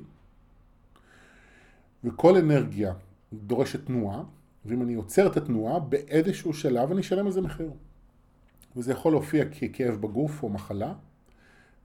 וכל 2.03 2.38
אנרגיה 2.38 2.93
דורשת 3.34 3.86
תנועה, 3.86 4.23
ואם 4.67 4.82
אני 4.82 4.93
עוצר 4.93 5.27
את 5.27 5.38
התנועה, 5.38 5.80
באיזשהו 5.80 6.53
שלב 6.53 6.91
אני 6.91 7.01
אשלם 7.01 7.25
על 7.25 7.32
זה 7.32 7.41
מחיר. 7.41 7.71
וזה 8.75 8.91
יכול 8.91 9.12
להופיע 9.12 9.45
ככאב 9.45 9.95
בגוף 9.95 10.43
או 10.43 10.49
מחלה, 10.49 10.93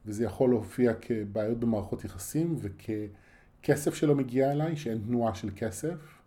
וזה 0.06 0.24
יכול 0.24 0.50
להופיע 0.50 0.92
כבעיות 1.00 1.60
במערכות 1.60 2.04
יחסים 2.04 2.56
וכ... 2.58 2.90
כסף 3.62 3.94
שלא 3.94 4.14
מגיע 4.14 4.52
אליי, 4.52 4.76
שאין 4.76 4.98
תנועה 5.06 5.34
של 5.34 5.50
כסף, 5.56 6.18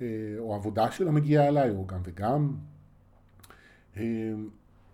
אה, 0.00 0.06
או 0.38 0.54
עבודה 0.54 0.90
שלא 0.90 1.12
מגיעה 1.12 1.48
אליי, 1.48 1.70
או 1.70 1.86
גם 1.86 2.00
וגם. 2.04 2.56
אה, 3.96 4.02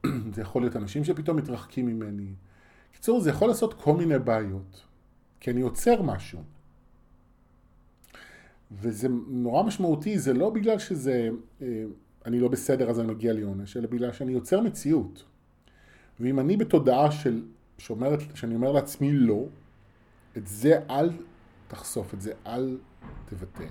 זה 0.34 0.42
יכול 0.42 0.62
להיות 0.62 0.76
אנשים 0.76 1.04
שפתאום 1.04 1.36
מתרחקים 1.36 1.86
ממני. 1.86 2.34
קיצור, 2.92 3.20
זה 3.20 3.30
יכול 3.30 3.48
לעשות 3.48 3.74
כל 3.74 3.96
מיני 3.96 4.18
בעיות. 4.18 4.82
כי 5.40 5.50
אני 5.50 5.60
עוצר 5.60 6.02
משהו. 6.02 6.42
וזה 8.80 9.08
נורא 9.28 9.62
משמעותי, 9.62 10.18
זה 10.18 10.32
לא 10.32 10.50
בגלל 10.50 10.78
שזה, 10.78 11.28
אה, 11.62 11.84
אני 12.26 12.40
לא 12.40 12.48
בסדר 12.48 12.90
אז 12.90 13.00
אני 13.00 13.08
מגיע 13.08 13.32
לעונש, 13.32 13.76
אלא 13.76 13.86
בגלל 13.86 14.12
שאני 14.12 14.32
יוצר 14.32 14.60
מציאות. 14.60 15.24
ואם 16.20 16.40
אני 16.40 16.56
בתודעה 16.56 17.12
של, 17.12 17.42
שאומרת, 17.78 18.20
שאני 18.34 18.54
אומר 18.54 18.72
לעצמי 18.72 19.12
לא, 19.12 19.44
את 20.36 20.46
זה 20.46 20.80
אל 20.90 21.10
תחשוף, 21.68 22.14
את 22.14 22.20
זה 22.20 22.32
אל 22.46 22.78
תבטא. 23.24 23.66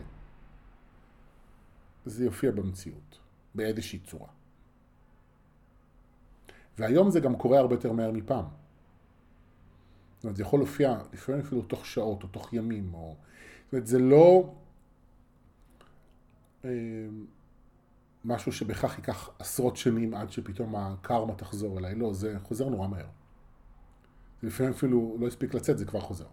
זה 2.06 2.26
יופיע 2.26 2.52
במציאות, 2.52 3.20
באיזושהי 3.56 4.00
צורה. 4.00 4.28
והיום 6.78 7.10
זה 7.10 7.20
גם 7.20 7.36
קורה 7.36 7.60
הרבה 7.60 7.76
יותר 7.76 7.92
מהר 7.92 8.12
מפעם. 8.12 8.46
זאת 10.16 10.24
אומרת, 10.24 10.36
זה 10.36 10.44
יכול 10.44 10.60
להופיע 10.60 10.98
לפעמים 11.14 11.42
אפילו 11.42 11.62
תוך 11.62 11.86
שעות 11.86 12.24
או 12.24 12.28
תוך 12.28 12.54
ימים, 12.54 12.94
או... 12.94 13.16
זאת 13.66 13.74
אומרת, 13.74 13.88
זה 13.88 14.00
לא 14.00 14.54
משהו 18.26 18.52
שבכך 18.52 18.98
ייקח 18.98 19.30
עשרות 19.40 19.78
שנים 19.78 20.14
עד 20.14 20.32
שפתאום 20.32 20.76
הקרמה 20.76 21.36
תחזור 21.36 21.80
אליי, 21.80 21.96
לא, 21.96 22.14
זה 22.14 22.38
חוזר 22.44 22.70
נורא 22.70 22.88
מהר. 22.88 23.08
לפעמים 24.44 24.72
אפילו 24.72 25.18
לא 25.20 25.28
הספיק 25.28 25.54
לצאת, 25.54 25.78
זה 25.78 25.86
כבר 25.86 26.00
חוזר. 26.00 26.28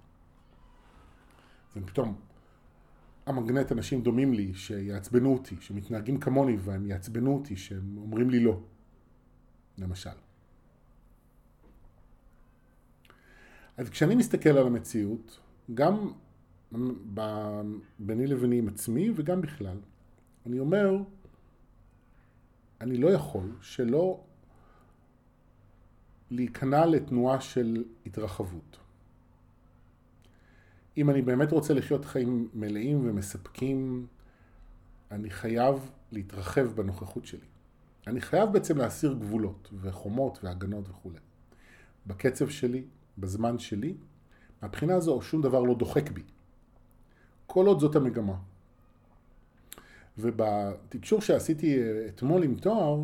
זה 1.75 1.81
פתאום 1.87 2.21
המגנט, 3.27 3.73
אנשים 3.73 4.03
דומים 4.03 4.33
לי, 4.33 4.55
שיעצבנו 4.55 5.33
אותי, 5.33 5.57
שמתנהגים 5.61 6.21
כמוני 6.21 6.57
והם 6.61 6.87
יעצבנו 6.87 7.35
אותי, 7.35 7.57
שהם 7.57 7.99
אומרים 7.99 8.31
לי 8.31 8.41
לא, 8.41 8.61
למשל. 9.79 10.11
אז 13.77 13.91
כשאני 13.91 14.15
מסתכל 14.15 14.49
על 14.49 14.67
המציאות, 14.67 15.39
גם 15.75 16.13
ביני 17.99 18.27
לביני 18.27 18.59
עם 18.59 18.69
עצמי 18.69 19.11
וגם 19.17 19.41
בכלל, 19.41 19.79
אני 20.49 20.59
אומר, 20.59 20.97
אני 22.81 22.97
לא 22.97 23.09
יכול 23.09 23.57
שלא 23.61 24.21
להיכנע 26.31 26.87
לתנועה 26.87 27.41
של 27.41 27.85
התרחבות. 28.07 28.77
אם 30.97 31.11
אני 31.11 31.23
באמת 31.23 31.53
רוצה 31.53 31.75
לחיות 31.75 32.05
חיים 32.05 32.49
מלאים 32.55 33.09
ומספקים, 33.09 34.07
אני 35.11 35.31
חייב 35.31 35.91
להתרחב 36.13 36.67
בנוכחות 36.67 37.27
שלי. 37.27 37.47
אני 38.07 38.21
חייב 38.21 38.53
בעצם 38.53 38.79
להסיר 38.79 39.13
גבולות 39.13 39.71
וחומות 39.81 40.39
והגנות 40.43 40.89
וכו'. 40.89 41.11
בקצב 42.07 42.49
שלי, 42.49 42.85
בזמן 43.19 43.59
שלי, 43.59 43.95
מהבחינה 44.63 44.95
הזו 44.95 45.23
שום 45.23 45.43
דבר 45.43 45.61
לא 45.63 45.75
דוחק 45.75 46.11
בי. 46.11 46.23
כל 47.47 47.67
עוד 47.67 47.81
זאת 47.81 47.97
המגמה. 47.97 48.37
ובתקשור 50.19 51.21
שעשיתי 51.21 51.79
אתמול 52.09 52.43
עם 52.43 52.55
תואר, 52.55 53.03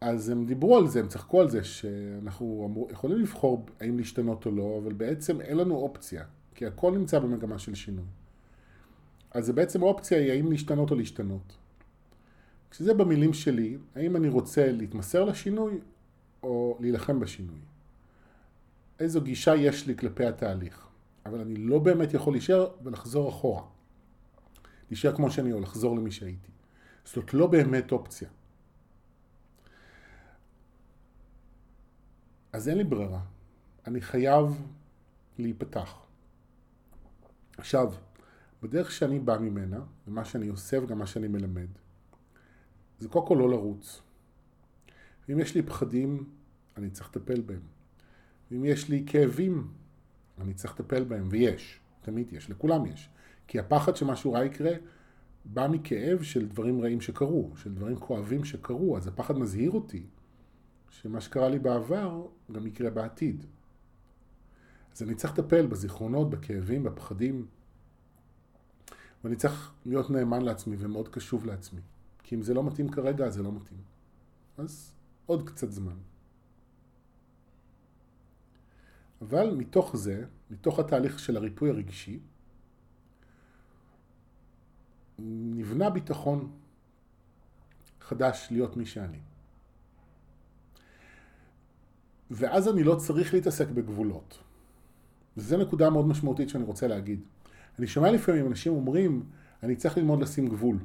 אז 0.00 0.28
הם 0.28 0.46
דיברו 0.46 0.76
על 0.76 0.88
זה, 0.88 1.00
הם 1.00 1.08
צחקו 1.08 1.40
על 1.40 1.50
זה, 1.50 1.64
שאנחנו 1.64 2.64
אמור, 2.66 2.88
יכולים 2.90 3.18
לבחור 3.18 3.66
האם 3.80 3.98
להשתנות 3.98 4.46
או 4.46 4.50
לא, 4.50 4.80
אבל 4.82 4.92
בעצם 4.92 5.40
אין 5.40 5.56
לנו 5.56 5.74
אופציה, 5.74 6.24
כי 6.54 6.66
הכל 6.66 6.92
נמצא 6.92 7.18
במגמה 7.18 7.58
של 7.58 7.74
שינוי. 7.74 8.04
אז 9.30 9.46
זה 9.46 9.52
בעצם 9.52 9.82
האופציה 9.82 10.18
היא 10.18 10.32
האם 10.32 10.50
להשתנות 10.50 10.90
או 10.90 10.96
להשתנות. 10.96 11.56
כשזה 12.70 12.94
במילים 12.94 13.32
שלי, 13.32 13.78
האם 13.96 14.16
אני 14.16 14.28
רוצה 14.28 14.72
להתמסר 14.72 15.24
לשינוי 15.24 15.78
או 16.42 16.78
להילחם 16.80 17.20
בשינוי. 17.20 17.58
איזו 19.00 19.20
גישה 19.20 19.54
יש 19.54 19.86
לי 19.86 19.96
כלפי 19.96 20.26
התהליך. 20.26 20.86
אבל 21.26 21.40
אני 21.40 21.56
לא 21.56 21.78
באמת 21.78 22.14
יכול 22.14 22.32
להישאר 22.32 22.68
ולחזור 22.82 23.28
אחורה. 23.28 23.62
להישאר 24.90 25.16
כמו 25.16 25.30
שאני 25.30 25.52
או 25.52 25.60
לחזור 25.60 25.96
למי 25.96 26.10
שהייתי. 26.10 26.50
זאת 27.04 27.34
לא 27.34 27.46
באמת 27.46 27.92
אופציה. 27.92 28.28
אז 32.52 32.68
אין 32.68 32.78
לי 32.78 32.84
ברירה. 32.84 33.20
אני 33.86 34.00
חייב 34.00 34.62
להיפתח. 35.38 35.94
עכשיו, 37.58 37.92
בדרך 38.62 38.90
שאני 38.90 39.18
בא 39.18 39.38
ממנה, 39.38 39.80
ומה 40.08 40.24
שאני 40.24 40.48
עושה 40.48 40.82
וגם 40.82 40.98
מה 40.98 41.06
שאני 41.06 41.28
מלמד, 41.28 41.68
זה 42.98 43.08
קודם 43.08 43.26
כל 43.26 43.36
לא 43.38 43.50
לרוץ. 43.50 44.02
ואם 45.28 45.40
יש 45.40 45.54
לי 45.54 45.62
פחדים, 45.62 46.30
אני 46.76 46.90
צריך 46.90 47.08
לטפל 47.08 47.40
בהם. 47.40 47.60
ואם 48.50 48.64
יש 48.64 48.88
לי 48.88 49.04
כאבים, 49.06 49.72
אני 50.38 50.54
צריך 50.54 50.80
לטפל 50.80 51.04
בהם, 51.04 51.28
ויש, 51.30 51.80
תמיד 52.02 52.32
יש, 52.32 52.50
לכולם 52.50 52.86
יש. 52.86 53.08
כי 53.48 53.58
הפחד 53.58 53.96
שמשהו 53.96 54.32
רע 54.32 54.44
יקרה, 54.44 54.70
בא 55.44 55.68
מכאב 55.68 56.22
של 56.22 56.48
דברים 56.48 56.80
רעים 56.80 57.00
שקרו, 57.00 57.50
של 57.56 57.74
דברים 57.74 57.96
כואבים 57.96 58.44
שקרו, 58.44 58.96
אז 58.96 59.06
הפחד 59.06 59.38
מזהיר 59.38 59.70
אותי 59.70 60.06
שמה 60.90 61.20
שקרה 61.20 61.48
לי 61.48 61.58
בעבר 61.58 62.26
גם 62.52 62.66
יקרה 62.66 62.90
בעתיד. 62.90 63.46
אז 64.94 65.02
אני 65.02 65.14
צריך 65.14 65.38
לטפל 65.38 65.66
בזיכרונות, 65.66 66.30
בכאבים, 66.30 66.82
בפחדים, 66.82 67.46
ואני 69.24 69.36
צריך 69.36 69.72
להיות 69.86 70.10
נאמן 70.10 70.42
לעצמי 70.42 70.76
ומאוד 70.78 71.08
קשוב 71.08 71.46
לעצמי. 71.46 71.80
כי 72.22 72.34
אם 72.34 72.42
זה 72.42 72.54
לא 72.54 72.64
מתאים 72.64 72.88
כרגע, 72.88 73.26
אז 73.26 73.34
זה 73.34 73.42
לא 73.42 73.52
מתאים. 73.52 73.80
אז 74.58 74.92
עוד 75.26 75.48
קצת 75.48 75.70
זמן. 75.70 75.96
אבל 79.22 79.54
מתוך 79.54 79.96
זה, 79.96 80.24
מתוך 80.50 80.78
התהליך 80.78 81.18
של 81.18 81.36
הריפוי 81.36 81.70
הרגשי, 81.70 82.20
נבנה 85.18 85.90
ביטחון 85.90 86.50
חדש 88.00 88.48
להיות 88.50 88.76
מי 88.76 88.86
שאני. 88.86 89.18
ואז 92.30 92.68
אני 92.68 92.84
לא 92.84 92.94
צריך 92.94 93.34
להתעסק 93.34 93.68
בגבולות. 93.68 94.38
וזו 95.36 95.56
נקודה 95.56 95.90
מאוד 95.90 96.06
משמעותית 96.06 96.48
שאני 96.48 96.64
רוצה 96.64 96.86
להגיד. 96.86 97.20
אני 97.78 97.86
שומע 97.86 98.10
לפעמים 98.10 98.46
אנשים 98.46 98.72
אומרים, 98.72 99.22
אני 99.62 99.76
צריך 99.76 99.98
ללמוד 99.98 100.22
לשים 100.22 100.48
גבול. 100.48 100.78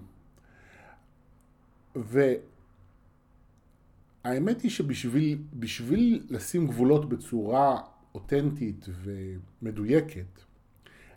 והאמת 4.25 4.61
היא 4.61 4.71
שבשביל 4.71 6.25
לשים 6.29 6.67
גבולות 6.67 7.09
בצורה 7.09 7.81
אותנטית 8.15 8.85
ומדויקת, 9.03 10.39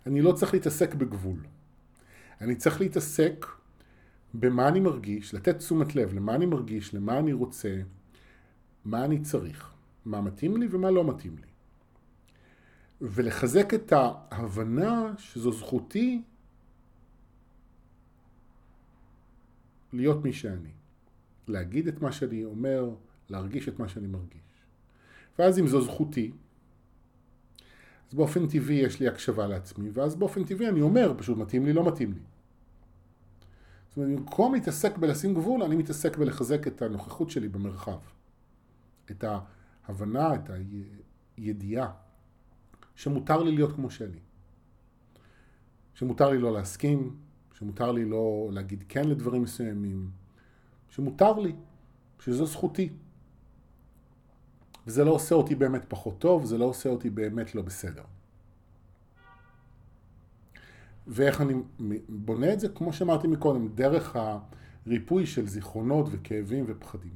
אני 0.05 0.21
לא 0.21 0.31
צריך 0.31 0.53
להתעסק 0.53 0.93
בגבול. 0.93 1.39
אני 2.41 2.55
צריך 2.55 2.81
להתעסק 2.81 3.45
במה 4.33 4.67
אני 4.67 4.79
מרגיש, 4.79 5.33
לתת 5.33 5.57
תשומת 5.57 5.95
לב 5.95 6.13
למה 6.13 6.35
אני 6.35 6.45
מרגיש, 6.45 6.93
למה 6.93 7.19
אני 7.19 7.33
רוצה, 7.33 7.81
מה 8.85 9.05
אני 9.05 9.21
צריך, 9.21 9.73
מה 10.05 10.21
מתאים 10.21 10.57
לי 10.57 10.67
ומה 10.71 10.91
לא 10.91 11.03
מתאים 11.03 11.35
לי. 11.37 11.47
ולחזק 13.01 13.73
את 13.73 13.93
ההבנה 13.93 15.13
שזו 15.17 15.51
זכותי 15.51 16.21
להיות 19.93 20.23
מי 20.23 20.33
שאני. 20.33 20.69
להגיד 21.47 21.87
את 21.87 22.01
מה 22.01 22.11
שאני 22.11 22.45
אומר, 22.45 22.89
להרגיש 23.29 23.67
את 23.67 23.79
מה 23.79 23.87
שאני 23.87 24.07
מרגיש. 24.07 24.41
ואז 25.39 25.59
אם 25.59 25.67
זו 25.67 25.81
זכותי, 25.81 26.31
אז 28.09 28.13
באופן 28.13 28.47
טבעי 28.47 28.75
יש 28.75 28.99
לי 28.99 29.07
הקשבה 29.07 29.47
לעצמי, 29.47 29.89
ואז 29.93 30.15
באופן 30.15 30.43
טבעי 30.43 30.69
אני 30.69 30.81
אומר, 30.81 31.13
פשוט 31.17 31.37
מתאים 31.37 31.65
לי, 31.65 31.73
לא 31.73 31.87
מתאים 31.87 32.13
לי. 32.13 32.19
זאת 33.89 33.97
אומרת, 33.97 34.19
במקום 34.19 34.53
להתעסק 34.53 34.97
בלשים 34.97 35.33
גבול, 35.33 35.63
אני 35.63 35.75
מתעסק 35.75 36.17
בלחזק 36.17 36.67
את 36.67 36.81
הנוכחות 36.81 37.29
שלי 37.29 37.49
במרחב. 37.49 37.97
את 39.11 39.23
ההבנה, 39.87 40.35
את 40.35 40.49
הידיעה, 41.37 41.91
שמותר 42.95 43.43
לי 43.43 43.51
להיות 43.51 43.75
כמו 43.75 43.89
שאני. 43.89 44.19
שמותר 45.93 46.29
לי 46.29 46.37
לא 46.37 46.53
להסכים, 46.53 47.15
שמותר 47.53 47.91
לי 47.91 48.05
לא 48.05 48.49
להגיד 48.51 48.83
כן 48.89 49.07
לדברים 49.07 49.41
מסוימים, 49.41 50.09
שמותר 50.89 51.39
לי, 51.39 51.55
שזו 52.19 52.45
זכותי. 52.45 52.89
וזה 54.87 55.03
לא 55.03 55.11
עושה 55.11 55.35
אותי 55.35 55.55
באמת 55.55 55.85
פחות 55.87 56.19
טוב, 56.19 56.45
זה 56.45 56.57
לא 56.57 56.65
עושה 56.65 56.89
אותי 56.89 57.09
באמת 57.09 57.55
לא 57.55 57.61
בסדר. 57.61 58.03
ואיך 61.07 61.41
אני 61.41 61.53
בונה 62.09 62.53
את 62.53 62.59
זה, 62.59 62.69
כמו 62.69 62.93
שאמרתי 62.93 63.27
מקודם, 63.27 63.67
דרך 63.67 64.15
הריפוי 64.85 65.25
של 65.25 65.47
זיכרונות 65.47 66.07
וכאבים 66.11 66.65
ופחדים. 66.67 67.13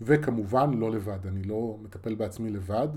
וכמובן 0.00 0.74
לא 0.74 0.90
לבד, 0.90 1.26
אני 1.26 1.42
לא 1.42 1.78
מטפל 1.82 2.14
בעצמי 2.14 2.50
לבד, 2.50 2.88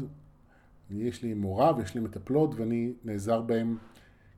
יש 0.92 1.24
לי 1.24 1.34
מורה 1.34 1.76
ויש 1.78 1.96
לי 1.96 2.02
מטפלות 2.02 2.56
ואני 2.56 2.94
נעזר 3.04 3.42
בהם 3.42 3.78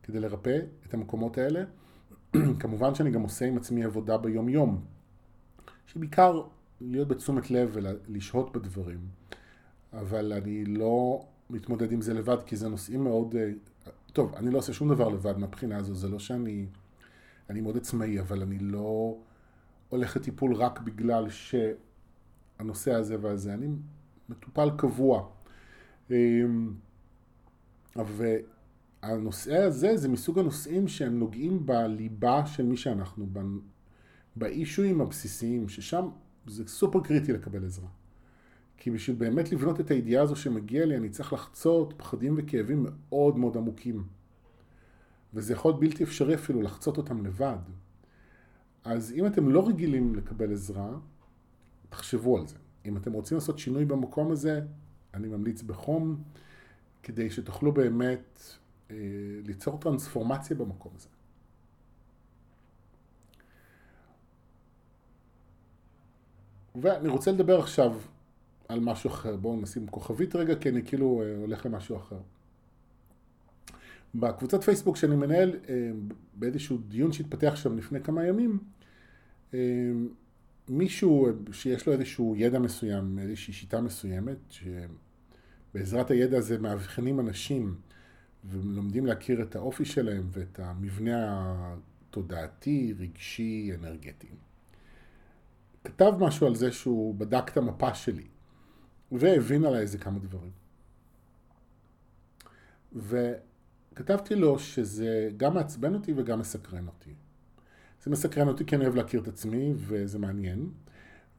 כדי 0.03 0.19
לרפא 0.19 0.59
את 0.87 0.93
המקומות 0.93 1.37
האלה. 1.37 1.63
כמובן 2.59 2.95
שאני 2.95 3.11
גם 3.11 3.21
עושה 3.21 3.45
עם 3.45 3.57
עצמי 3.57 3.83
עבודה 3.83 4.17
ביום 4.17 4.49
יום, 4.49 4.85
שבעיקר 5.87 6.41
להיות 6.81 7.07
בתשומת 7.07 7.51
לב 7.51 7.69
ולשהות 7.73 8.57
בדברים, 8.57 8.99
אבל 9.93 10.33
אני 10.33 10.65
לא 10.65 11.25
מתמודד 11.49 11.91
עם 11.91 12.01
זה 12.01 12.13
לבד, 12.13 12.37
כי 12.45 12.55
זה 12.55 12.69
נושאים 12.69 13.03
מאוד... 13.03 13.35
אה, 13.35 13.51
טוב, 14.13 14.35
אני 14.35 14.51
לא 14.51 14.57
עושה 14.57 14.73
שום 14.73 14.89
דבר 14.93 15.09
לבד 15.09 15.37
מהבחינה 15.37 15.77
הזו, 15.77 15.95
זה 15.95 16.09
לא 16.09 16.19
שאני... 16.19 16.65
אני 17.49 17.61
מאוד 17.61 17.77
עצמאי, 17.77 18.19
אבל 18.19 18.41
אני 18.41 18.59
לא 18.59 19.17
הולך 19.89 20.15
לטיפול 20.15 20.55
רק 20.55 20.79
בגלל 20.79 21.27
שהנושא 21.29 22.93
הזה 22.93 23.17
והזה. 23.21 23.53
אני 23.53 23.67
מטופל 24.29 24.69
קבוע. 24.77 25.29
אמ, 26.11 26.73
והנושא 27.95 29.57
הזה 29.57 29.97
זה 29.97 30.09
מסוג 30.09 30.39
הנושאים 30.39 30.87
שהם 30.87 31.19
נוגעים 31.19 31.65
בליבה 31.65 32.45
של 32.45 32.65
מי 32.65 32.77
שאנחנו, 32.77 33.27
באישויים 34.35 35.01
הבסיסיים, 35.01 35.69
ששם 35.69 36.09
זה 36.47 36.67
סופר 36.67 37.03
קריטי 37.03 37.33
לקבל 37.33 37.65
עזרה. 37.65 37.89
כי 38.77 38.91
בשביל 38.91 39.15
באמת 39.15 39.51
לבנות 39.51 39.79
את 39.79 39.91
הידיעה 39.91 40.23
הזו 40.23 40.35
שמגיע 40.35 40.85
לי, 40.85 40.97
אני 40.97 41.09
צריך 41.09 41.33
לחצות 41.33 41.93
פחדים 41.97 42.35
וכאבים 42.37 42.85
מאוד 43.09 43.37
מאוד 43.37 43.57
עמוקים. 43.57 44.03
וזה 45.33 45.53
יכול 45.53 45.71
להיות 45.71 45.79
בלתי 45.79 46.03
אפשרי 46.03 46.35
אפילו 46.35 46.61
לחצות 46.61 46.97
אותם 46.97 47.25
לבד. 47.25 47.57
אז 48.83 49.11
אם 49.11 49.25
אתם 49.25 49.49
לא 49.49 49.67
רגילים 49.67 50.15
לקבל 50.15 50.53
עזרה, 50.53 50.89
תחשבו 51.89 52.37
על 52.37 52.47
זה. 52.47 52.55
אם 52.85 52.97
אתם 52.97 53.13
רוצים 53.13 53.37
לעשות 53.37 53.59
שינוי 53.59 53.85
במקום 53.85 54.31
הזה, 54.31 54.61
אני 55.13 55.27
ממליץ 55.27 55.61
בחום, 55.61 56.23
כדי 57.03 57.29
שתוכלו 57.29 57.71
באמת 57.71 58.39
אה, 58.91 58.95
ליצור 59.45 59.79
טרנספורמציה 59.79 60.55
במקום 60.55 60.91
הזה. 60.95 61.07
ואני 66.81 67.09
רוצה 67.09 67.31
לדבר 67.31 67.59
עכשיו 67.59 67.93
על 68.67 68.79
משהו 68.79 69.09
אחר. 69.09 69.35
בואו 69.35 69.61
נשים 69.61 69.87
כוכבית 69.87 70.35
רגע, 70.35 70.55
כי 70.55 70.69
אני 70.69 70.83
כאילו 70.85 71.21
אה, 71.21 71.35
הולך 71.37 71.65
למשהו 71.65 71.97
אחר. 71.97 72.19
בקבוצת 74.15 74.63
פייסבוק 74.63 74.97
שאני 74.97 75.15
מנהל, 75.15 75.55
אה, 75.69 75.91
באיזשהו 76.33 76.77
דיון 76.77 77.11
שהתפתח 77.11 77.55
שם 77.55 77.77
לפני 77.77 78.01
כמה 78.03 78.27
ימים, 78.27 78.59
אה, 79.53 79.59
מישהו 80.69 81.27
שיש 81.51 81.87
לו 81.87 81.93
איזשהו 81.93 82.35
ידע 82.37 82.59
מסוים, 82.59 83.19
איזושהי 83.19 83.53
שיטה 83.53 83.81
מסוימת, 83.81 84.37
שבעזרת 84.49 86.11
הידע 86.11 86.37
הזה 86.37 86.59
מאבחנים 86.59 87.19
אנשים 87.19 87.75
ולומדים 88.45 89.05
להכיר 89.05 89.41
את 89.41 89.55
האופי 89.55 89.85
שלהם 89.85 90.27
ואת 90.31 90.59
המבנה 90.59 91.75
התודעתי, 92.09 92.93
רגשי, 92.99 93.71
אנרגטי. 93.75 94.27
כתב 95.83 96.13
משהו 96.19 96.47
על 96.47 96.55
זה 96.55 96.71
שהוא 96.71 97.15
בדק 97.15 97.49
את 97.49 97.57
המפה 97.57 97.93
שלי 97.93 98.27
והבין 99.11 99.65
עליי 99.65 99.81
איזה 99.81 99.97
כמה 99.97 100.19
דברים. 100.19 100.51
וכתבתי 102.95 104.35
לו 104.35 104.59
שזה 104.59 105.29
גם 105.37 105.53
מעצבן 105.53 105.93
אותי 105.93 106.13
וגם 106.15 106.39
מסקרן 106.39 106.87
אותי. 106.87 107.13
זה 108.03 108.11
מסקרן 108.11 108.47
אותי 108.47 108.65
כי 108.65 108.75
אני 108.75 108.83
אוהב 108.83 108.95
להכיר 108.95 109.21
את 109.21 109.27
עצמי 109.27 109.73
וזה 109.75 110.19
מעניין, 110.19 110.69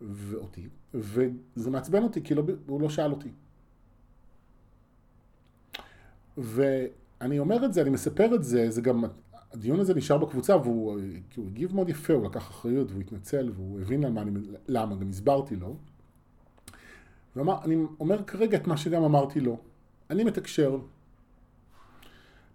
ואותי, 0.01 0.68
וזה 0.94 1.70
מעצבן 1.70 2.03
אותי 2.03 2.22
כי 2.22 2.35
לא, 2.35 2.42
הוא 2.66 2.81
לא 2.81 2.90
שאל 2.90 3.11
אותי. 3.11 3.31
ואני 6.37 7.38
אומר 7.38 7.64
את 7.64 7.72
זה, 7.72 7.83
אני 7.83 7.90
מספר 7.90 8.35
את 8.35 8.44
זה, 8.44 8.70
זה 8.70 8.81
גם, 8.81 9.05
הדיון 9.52 9.80
הזה 9.80 9.94
נשאר 9.94 10.18
בקבוצה 10.18 10.56
והוא 10.56 11.00
הוא 11.37 11.46
הגיב 11.46 11.74
מאוד 11.74 11.88
יפה, 11.88 12.12
הוא 12.12 12.24
לקח 12.24 12.48
אחריות 12.50 12.90
והוא 12.90 13.00
התנצל 13.00 13.50
והוא 13.54 13.80
הבין 13.80 14.04
למה, 14.04 14.22
אני, 14.22 14.30
למה, 14.68 14.96
גם 14.96 15.08
הסברתי 15.11 15.56
לו. 15.56 15.76
ואני 17.37 17.76
אומר 18.00 18.24
כרגע 18.24 18.58
את 18.58 18.66
מה 18.66 18.76
שגם 18.76 19.02
אמרתי 19.02 19.40
לו. 19.40 19.58
אני 20.11 20.24
מתקשר. 20.24 20.78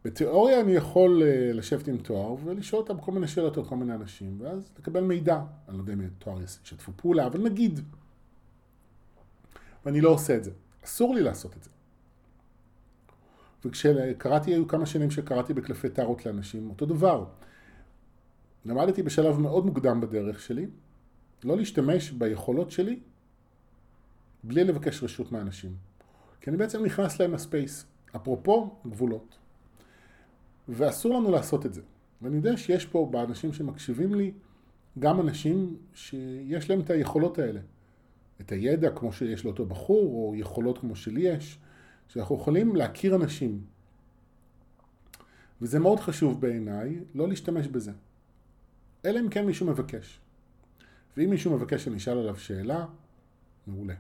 בתיאוריה 0.06 0.62
אני 0.62 0.72
יכול 0.72 1.24
אה, 1.24 1.54
לשבת 1.54 1.88
עם 1.88 1.98
תואר 1.98 2.36
ולשאול 2.44 2.82
אותם 2.82 3.00
כל 3.00 3.12
מיני 3.12 3.28
שאלות 3.28 3.58
על 3.58 3.66
כל 3.66 3.76
מיני 3.76 3.94
אנשים, 3.94 4.38
ואז 4.42 4.72
לקבל 4.80 5.02
מידע. 5.02 5.42
אני 5.70 5.78
לא 5.78 5.82
יודע 5.82 5.94
אם 5.94 6.08
תואר 6.20 6.42
ישתפו 6.42 6.92
פעולה, 6.96 7.28
אבל 7.28 7.40
נגיד. 7.40 7.80
ואני 9.86 10.02
לא 10.02 10.10
עושה 10.10 10.38
את 10.38 10.44
זה. 10.44 10.52
אסור 10.86 11.16
לי 11.16 11.22
לעשות 11.22 11.58
את 11.58 11.64
זה. 11.64 11.70
וכשקראתי, 13.66 14.52
היו 14.52 14.68
כמה 14.68 14.86
שנים 14.86 15.12
שקראתי 15.12 15.54
בקלפי 15.54 15.90
טארות 15.90 16.26
לאנשים, 16.26 16.70
אותו 16.70 16.86
דבר. 16.86 17.26
למדתי 18.66 19.04
בשלב 19.04 19.40
מאוד 19.40 19.66
מוקדם 19.66 20.02
בדרך 20.02 20.40
שלי, 20.40 20.68
לא 21.44 21.58
להשתמש 21.58 22.12
ביכולות 22.12 22.72
שלי 22.72 23.00
בלי 24.44 24.64
לבקש 24.64 25.04
רשות 25.04 25.32
מאנשים. 25.32 25.76
כי 26.42 26.50
אני 26.50 26.58
בעצם 26.58 26.86
נכנס 26.86 27.20
להם 27.20 27.34
לספייס. 27.34 27.86
אפרופו 28.16 28.76
גבולות. 28.88 29.38
ואסור 30.70 31.14
לנו 31.20 31.32
לעשות 31.32 31.66
את 31.66 31.74
זה. 31.74 31.82
ואני 32.22 32.36
יודע 32.36 32.58
שיש 32.58 32.86
פה 32.86 33.08
באנשים 33.12 33.54
שמקשיבים 33.54 34.16
לי 34.16 34.32
גם 35.00 35.22
אנשים 35.22 35.78
שיש 35.94 36.70
להם 36.70 36.80
את 36.80 36.90
היכולות 36.90 37.40
האלה. 37.40 37.60
את 38.42 38.52
הידע 38.52 38.90
כמו 38.90 39.14
שיש 39.14 39.46
לאותו 39.46 39.66
בחור, 39.66 40.06
או 40.06 40.36
יכולות 40.36 40.78
כמו 40.78 40.96
שלי 40.96 41.22
יש, 41.22 41.60
שאנחנו 42.08 42.36
יכולים 42.36 42.76
להכיר 42.76 43.16
אנשים. 43.16 43.62
וזה 45.62 45.80
מאוד 45.80 46.00
חשוב 46.00 46.42
בעיניי 46.42 47.00
לא 47.16 47.28
להשתמש 47.28 47.68
בזה. 47.68 47.92
אלא 49.06 49.20
אם 49.20 49.30
כן 49.30 49.46
מישהו 49.46 49.68
מבקש. 49.68 50.20
ואם 51.18 51.30
מישהו 51.30 51.54
מבקש 51.54 51.84
שאני 51.84 51.98
אשאל 51.98 52.18
עליו 52.18 52.38
שאלה, 52.38 52.86
מעולה. 53.68 53.94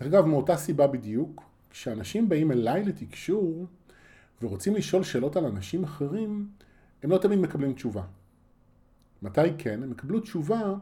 דרך 0.00 0.08
אגב, 0.08 0.24
מאותה 0.24 0.56
סיבה 0.56 0.86
בדיוק, 0.86 1.42
כשאנשים 1.70 2.28
באים 2.28 2.52
אליי 2.52 2.84
לתקשור 2.84 3.66
ורוצים 4.42 4.74
לשאול 4.74 5.02
שאלות 5.02 5.36
על 5.36 5.44
אנשים 5.44 5.84
אחרים, 5.84 6.48
הם 7.02 7.10
לא 7.10 7.18
תמיד 7.18 7.38
מקבלים 7.38 7.72
תשובה. 7.72 8.02
מתי 9.22 9.40
כן? 9.58 9.82
הם 9.82 9.92
יקבלו 9.92 10.20
תשובה 10.20 10.74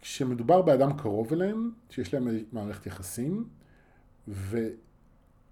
כשמדובר 0.00 0.62
באדם 0.62 0.98
קרוב 0.98 1.32
אליהם, 1.32 1.70
שיש 1.90 2.14
להם 2.14 2.28
מערכת 2.52 2.86
יחסים, 2.86 3.48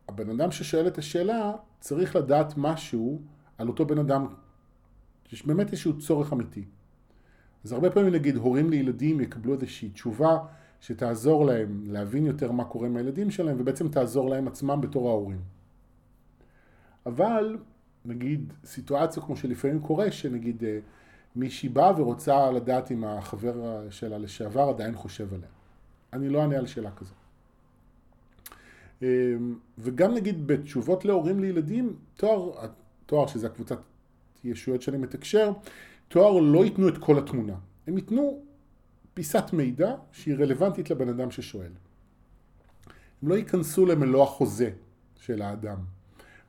והבן 0.08 0.30
אדם 0.30 0.50
ששואל 0.50 0.86
את 0.86 0.98
השאלה 0.98 1.52
צריך 1.80 2.16
לדעת 2.16 2.54
משהו 2.56 3.22
על 3.58 3.68
אותו 3.68 3.86
בן 3.86 3.98
אדם. 3.98 4.26
יש 5.32 5.46
באמת 5.46 5.66
איזשהו 5.70 5.98
צורך 5.98 6.32
אמיתי. 6.32 6.64
אז 7.64 7.72
הרבה 7.72 7.90
פעמים 7.90 8.12
נגיד 8.14 8.36
הורים 8.36 8.70
לילדים 8.70 9.20
יקבלו 9.20 9.54
איזושהי 9.54 9.90
תשובה 9.90 10.38
שתעזור 10.80 11.46
להם 11.46 11.84
להבין 11.86 12.26
יותר 12.26 12.52
מה 12.52 12.64
קורה 12.64 12.86
עם 12.86 12.96
הילדים 12.96 13.30
שלהם 13.30 13.56
ובעצם 13.60 13.88
תעזור 13.88 14.30
להם 14.30 14.48
עצמם 14.48 14.80
בתור 14.80 15.08
ההורים. 15.08 15.40
אבל 17.06 17.58
נגיד 18.04 18.52
סיטואציה 18.64 19.22
כמו 19.22 19.36
שלפעמים 19.36 19.80
קורה 19.80 20.12
שנגיד 20.12 20.64
אה, 20.64 20.78
מישהי 21.36 21.68
באה 21.68 22.00
ורוצה 22.00 22.50
לדעת 22.50 22.90
אם 22.90 23.04
החבר 23.04 23.86
שלה 23.90 24.18
לשעבר 24.18 24.68
עדיין 24.68 24.94
חושב 24.94 25.34
עליה. 25.34 25.48
אני 26.12 26.28
לא 26.28 26.42
אענה 26.42 26.56
על 26.56 26.66
שאלה 26.66 26.90
כזו. 26.90 27.14
אמ, 29.02 29.06
וגם 29.78 30.14
נגיד 30.14 30.46
בתשובות 30.46 31.04
להורים 31.04 31.40
לילדים, 31.40 31.96
תואר, 32.16 32.52
תואר 33.06 33.26
שזה 33.26 33.46
הקבוצת 33.46 33.78
ישויות 34.44 34.82
שאני 34.82 34.98
מתקשר, 34.98 35.52
תואר 36.08 36.40
לא 36.40 36.64
ייתנו 36.64 36.88
את 36.88 36.98
כל 36.98 37.18
התמונה. 37.18 37.54
הם 37.86 37.96
ייתנו 37.96 38.42
פיסת 39.14 39.44
מידע 39.52 39.94
שהיא 40.12 40.34
רלוונטית 40.34 40.90
לבן 40.90 41.08
אדם 41.08 41.30
ששואל. 41.30 41.72
הם 43.22 43.28
לא 43.28 43.34
ייכנסו 43.34 43.86
למלוא 43.86 44.22
החוזה 44.22 44.70
של 45.20 45.42
האדם 45.42 45.78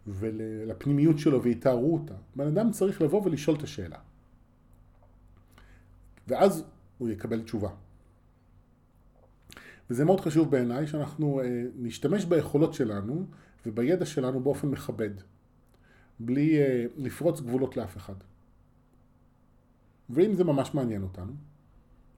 ולפנימיות 0.07 1.19
שלו 1.19 1.43
ויתארו 1.43 1.93
אותה. 1.93 2.13
בן 2.35 2.47
אדם 2.47 2.71
צריך 2.71 3.01
לבוא 3.01 3.21
ולשאול 3.25 3.55
את 3.55 3.63
השאלה. 3.63 3.97
ואז 6.27 6.63
הוא 6.97 7.09
יקבל 7.09 7.41
תשובה. 7.41 7.69
וזה 9.89 10.05
מאוד 10.05 10.21
חשוב 10.21 10.51
בעיניי 10.51 10.87
שאנחנו 10.87 11.41
אה, 11.41 11.63
נשתמש 11.75 12.25
ביכולות 12.25 12.73
שלנו 12.73 13.25
ובידע 13.65 14.05
שלנו 14.05 14.39
באופן 14.39 14.67
מכבד, 14.67 15.09
בלי 16.19 16.59
אה, 16.59 16.85
לפרוץ 16.97 17.41
גבולות 17.41 17.77
לאף 17.77 17.97
אחד. 17.97 18.15
ואם 20.09 20.33
זה 20.33 20.43
ממש 20.43 20.73
מעניין 20.73 21.03
אותנו, 21.03 21.33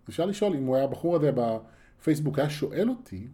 אפשר 0.10 0.26
לשאול 0.26 0.56
אם 0.56 0.66
הוא 0.66 0.76
היה, 0.76 0.86
הבחור 0.86 1.16
הזה 1.16 1.32
בפייסבוק 1.36 2.40
היה 2.40 2.50
שואל 2.50 2.90
אותי, 2.90 3.28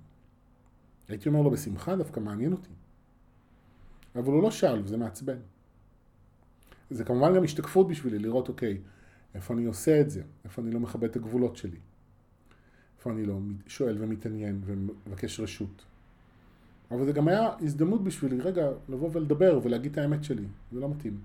הייתי 1.08 1.30
אומר 1.30 1.41
לו 1.41 1.52
בשמחה, 1.52 1.96
דווקא 1.96 2.19
מעניין 2.19 2.52
אותי. 2.52 2.69
אבל 4.15 4.34
הוא 4.34 4.43
לא 4.43 4.52
שאל, 4.52 4.82
וזה 4.84 4.98
מעצבן. 4.98 5.38
זה 6.89 7.04
כמובן 7.04 7.36
גם 7.36 7.43
השתקפות 7.43 7.88
בשבילי, 7.88 8.19
לראות, 8.19 8.50
אוקיי, 8.50 8.78
איפה 9.36 9.54
אני 9.54 9.65
עושה 9.65 10.02
את 10.02 10.10
זה, 10.10 10.24
איפה 10.46 10.62
אני 10.62 10.72
לא 10.72 10.80
מכבד 10.80 11.10
את 11.10 11.15
הגבולות 11.15 11.58
שלי, 11.58 11.78
איפה 13.04 13.12
אני 13.12 13.26
לא 13.26 13.38
שואל 13.68 13.96
ומתעניין 14.00 14.62
ומבקש 14.66 15.39
רשות. 15.39 15.86
אבל 16.92 17.06
זה 17.06 17.12
גם 17.12 17.28
היה 17.28 17.50
הזדמנות 17.62 18.04
בשבילי, 18.04 18.39
רגע, 18.39 18.70
לבוא 18.89 19.10
ולדבר 19.13 19.60
ולהגיד 19.63 19.92
את 19.92 19.98
האמת 19.98 20.24
שלי, 20.24 20.46
זה 20.72 20.80
לא 20.80 20.89
מתאים. 20.89 21.22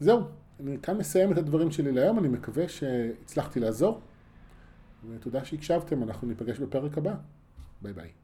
זהו, 0.00 0.20
אני 0.60 0.78
כאן 0.82 0.98
מסיים 0.98 1.32
את 1.32 1.38
הדברים 1.38 1.70
שלי 1.70 1.92
להיום, 1.92 2.18
אני 2.18 2.28
מקווה 2.28 2.68
שהצלחתי 2.68 3.60
לעזור, 3.60 4.00
ותודה 5.10 5.44
שהקשבתם, 5.44 6.02
אנחנו 6.02 6.28
ניפגש 6.28 6.58
בפרק 6.58 6.98
הבא. 6.98 7.14
ביי 7.82 7.92
ביי. 7.92 8.21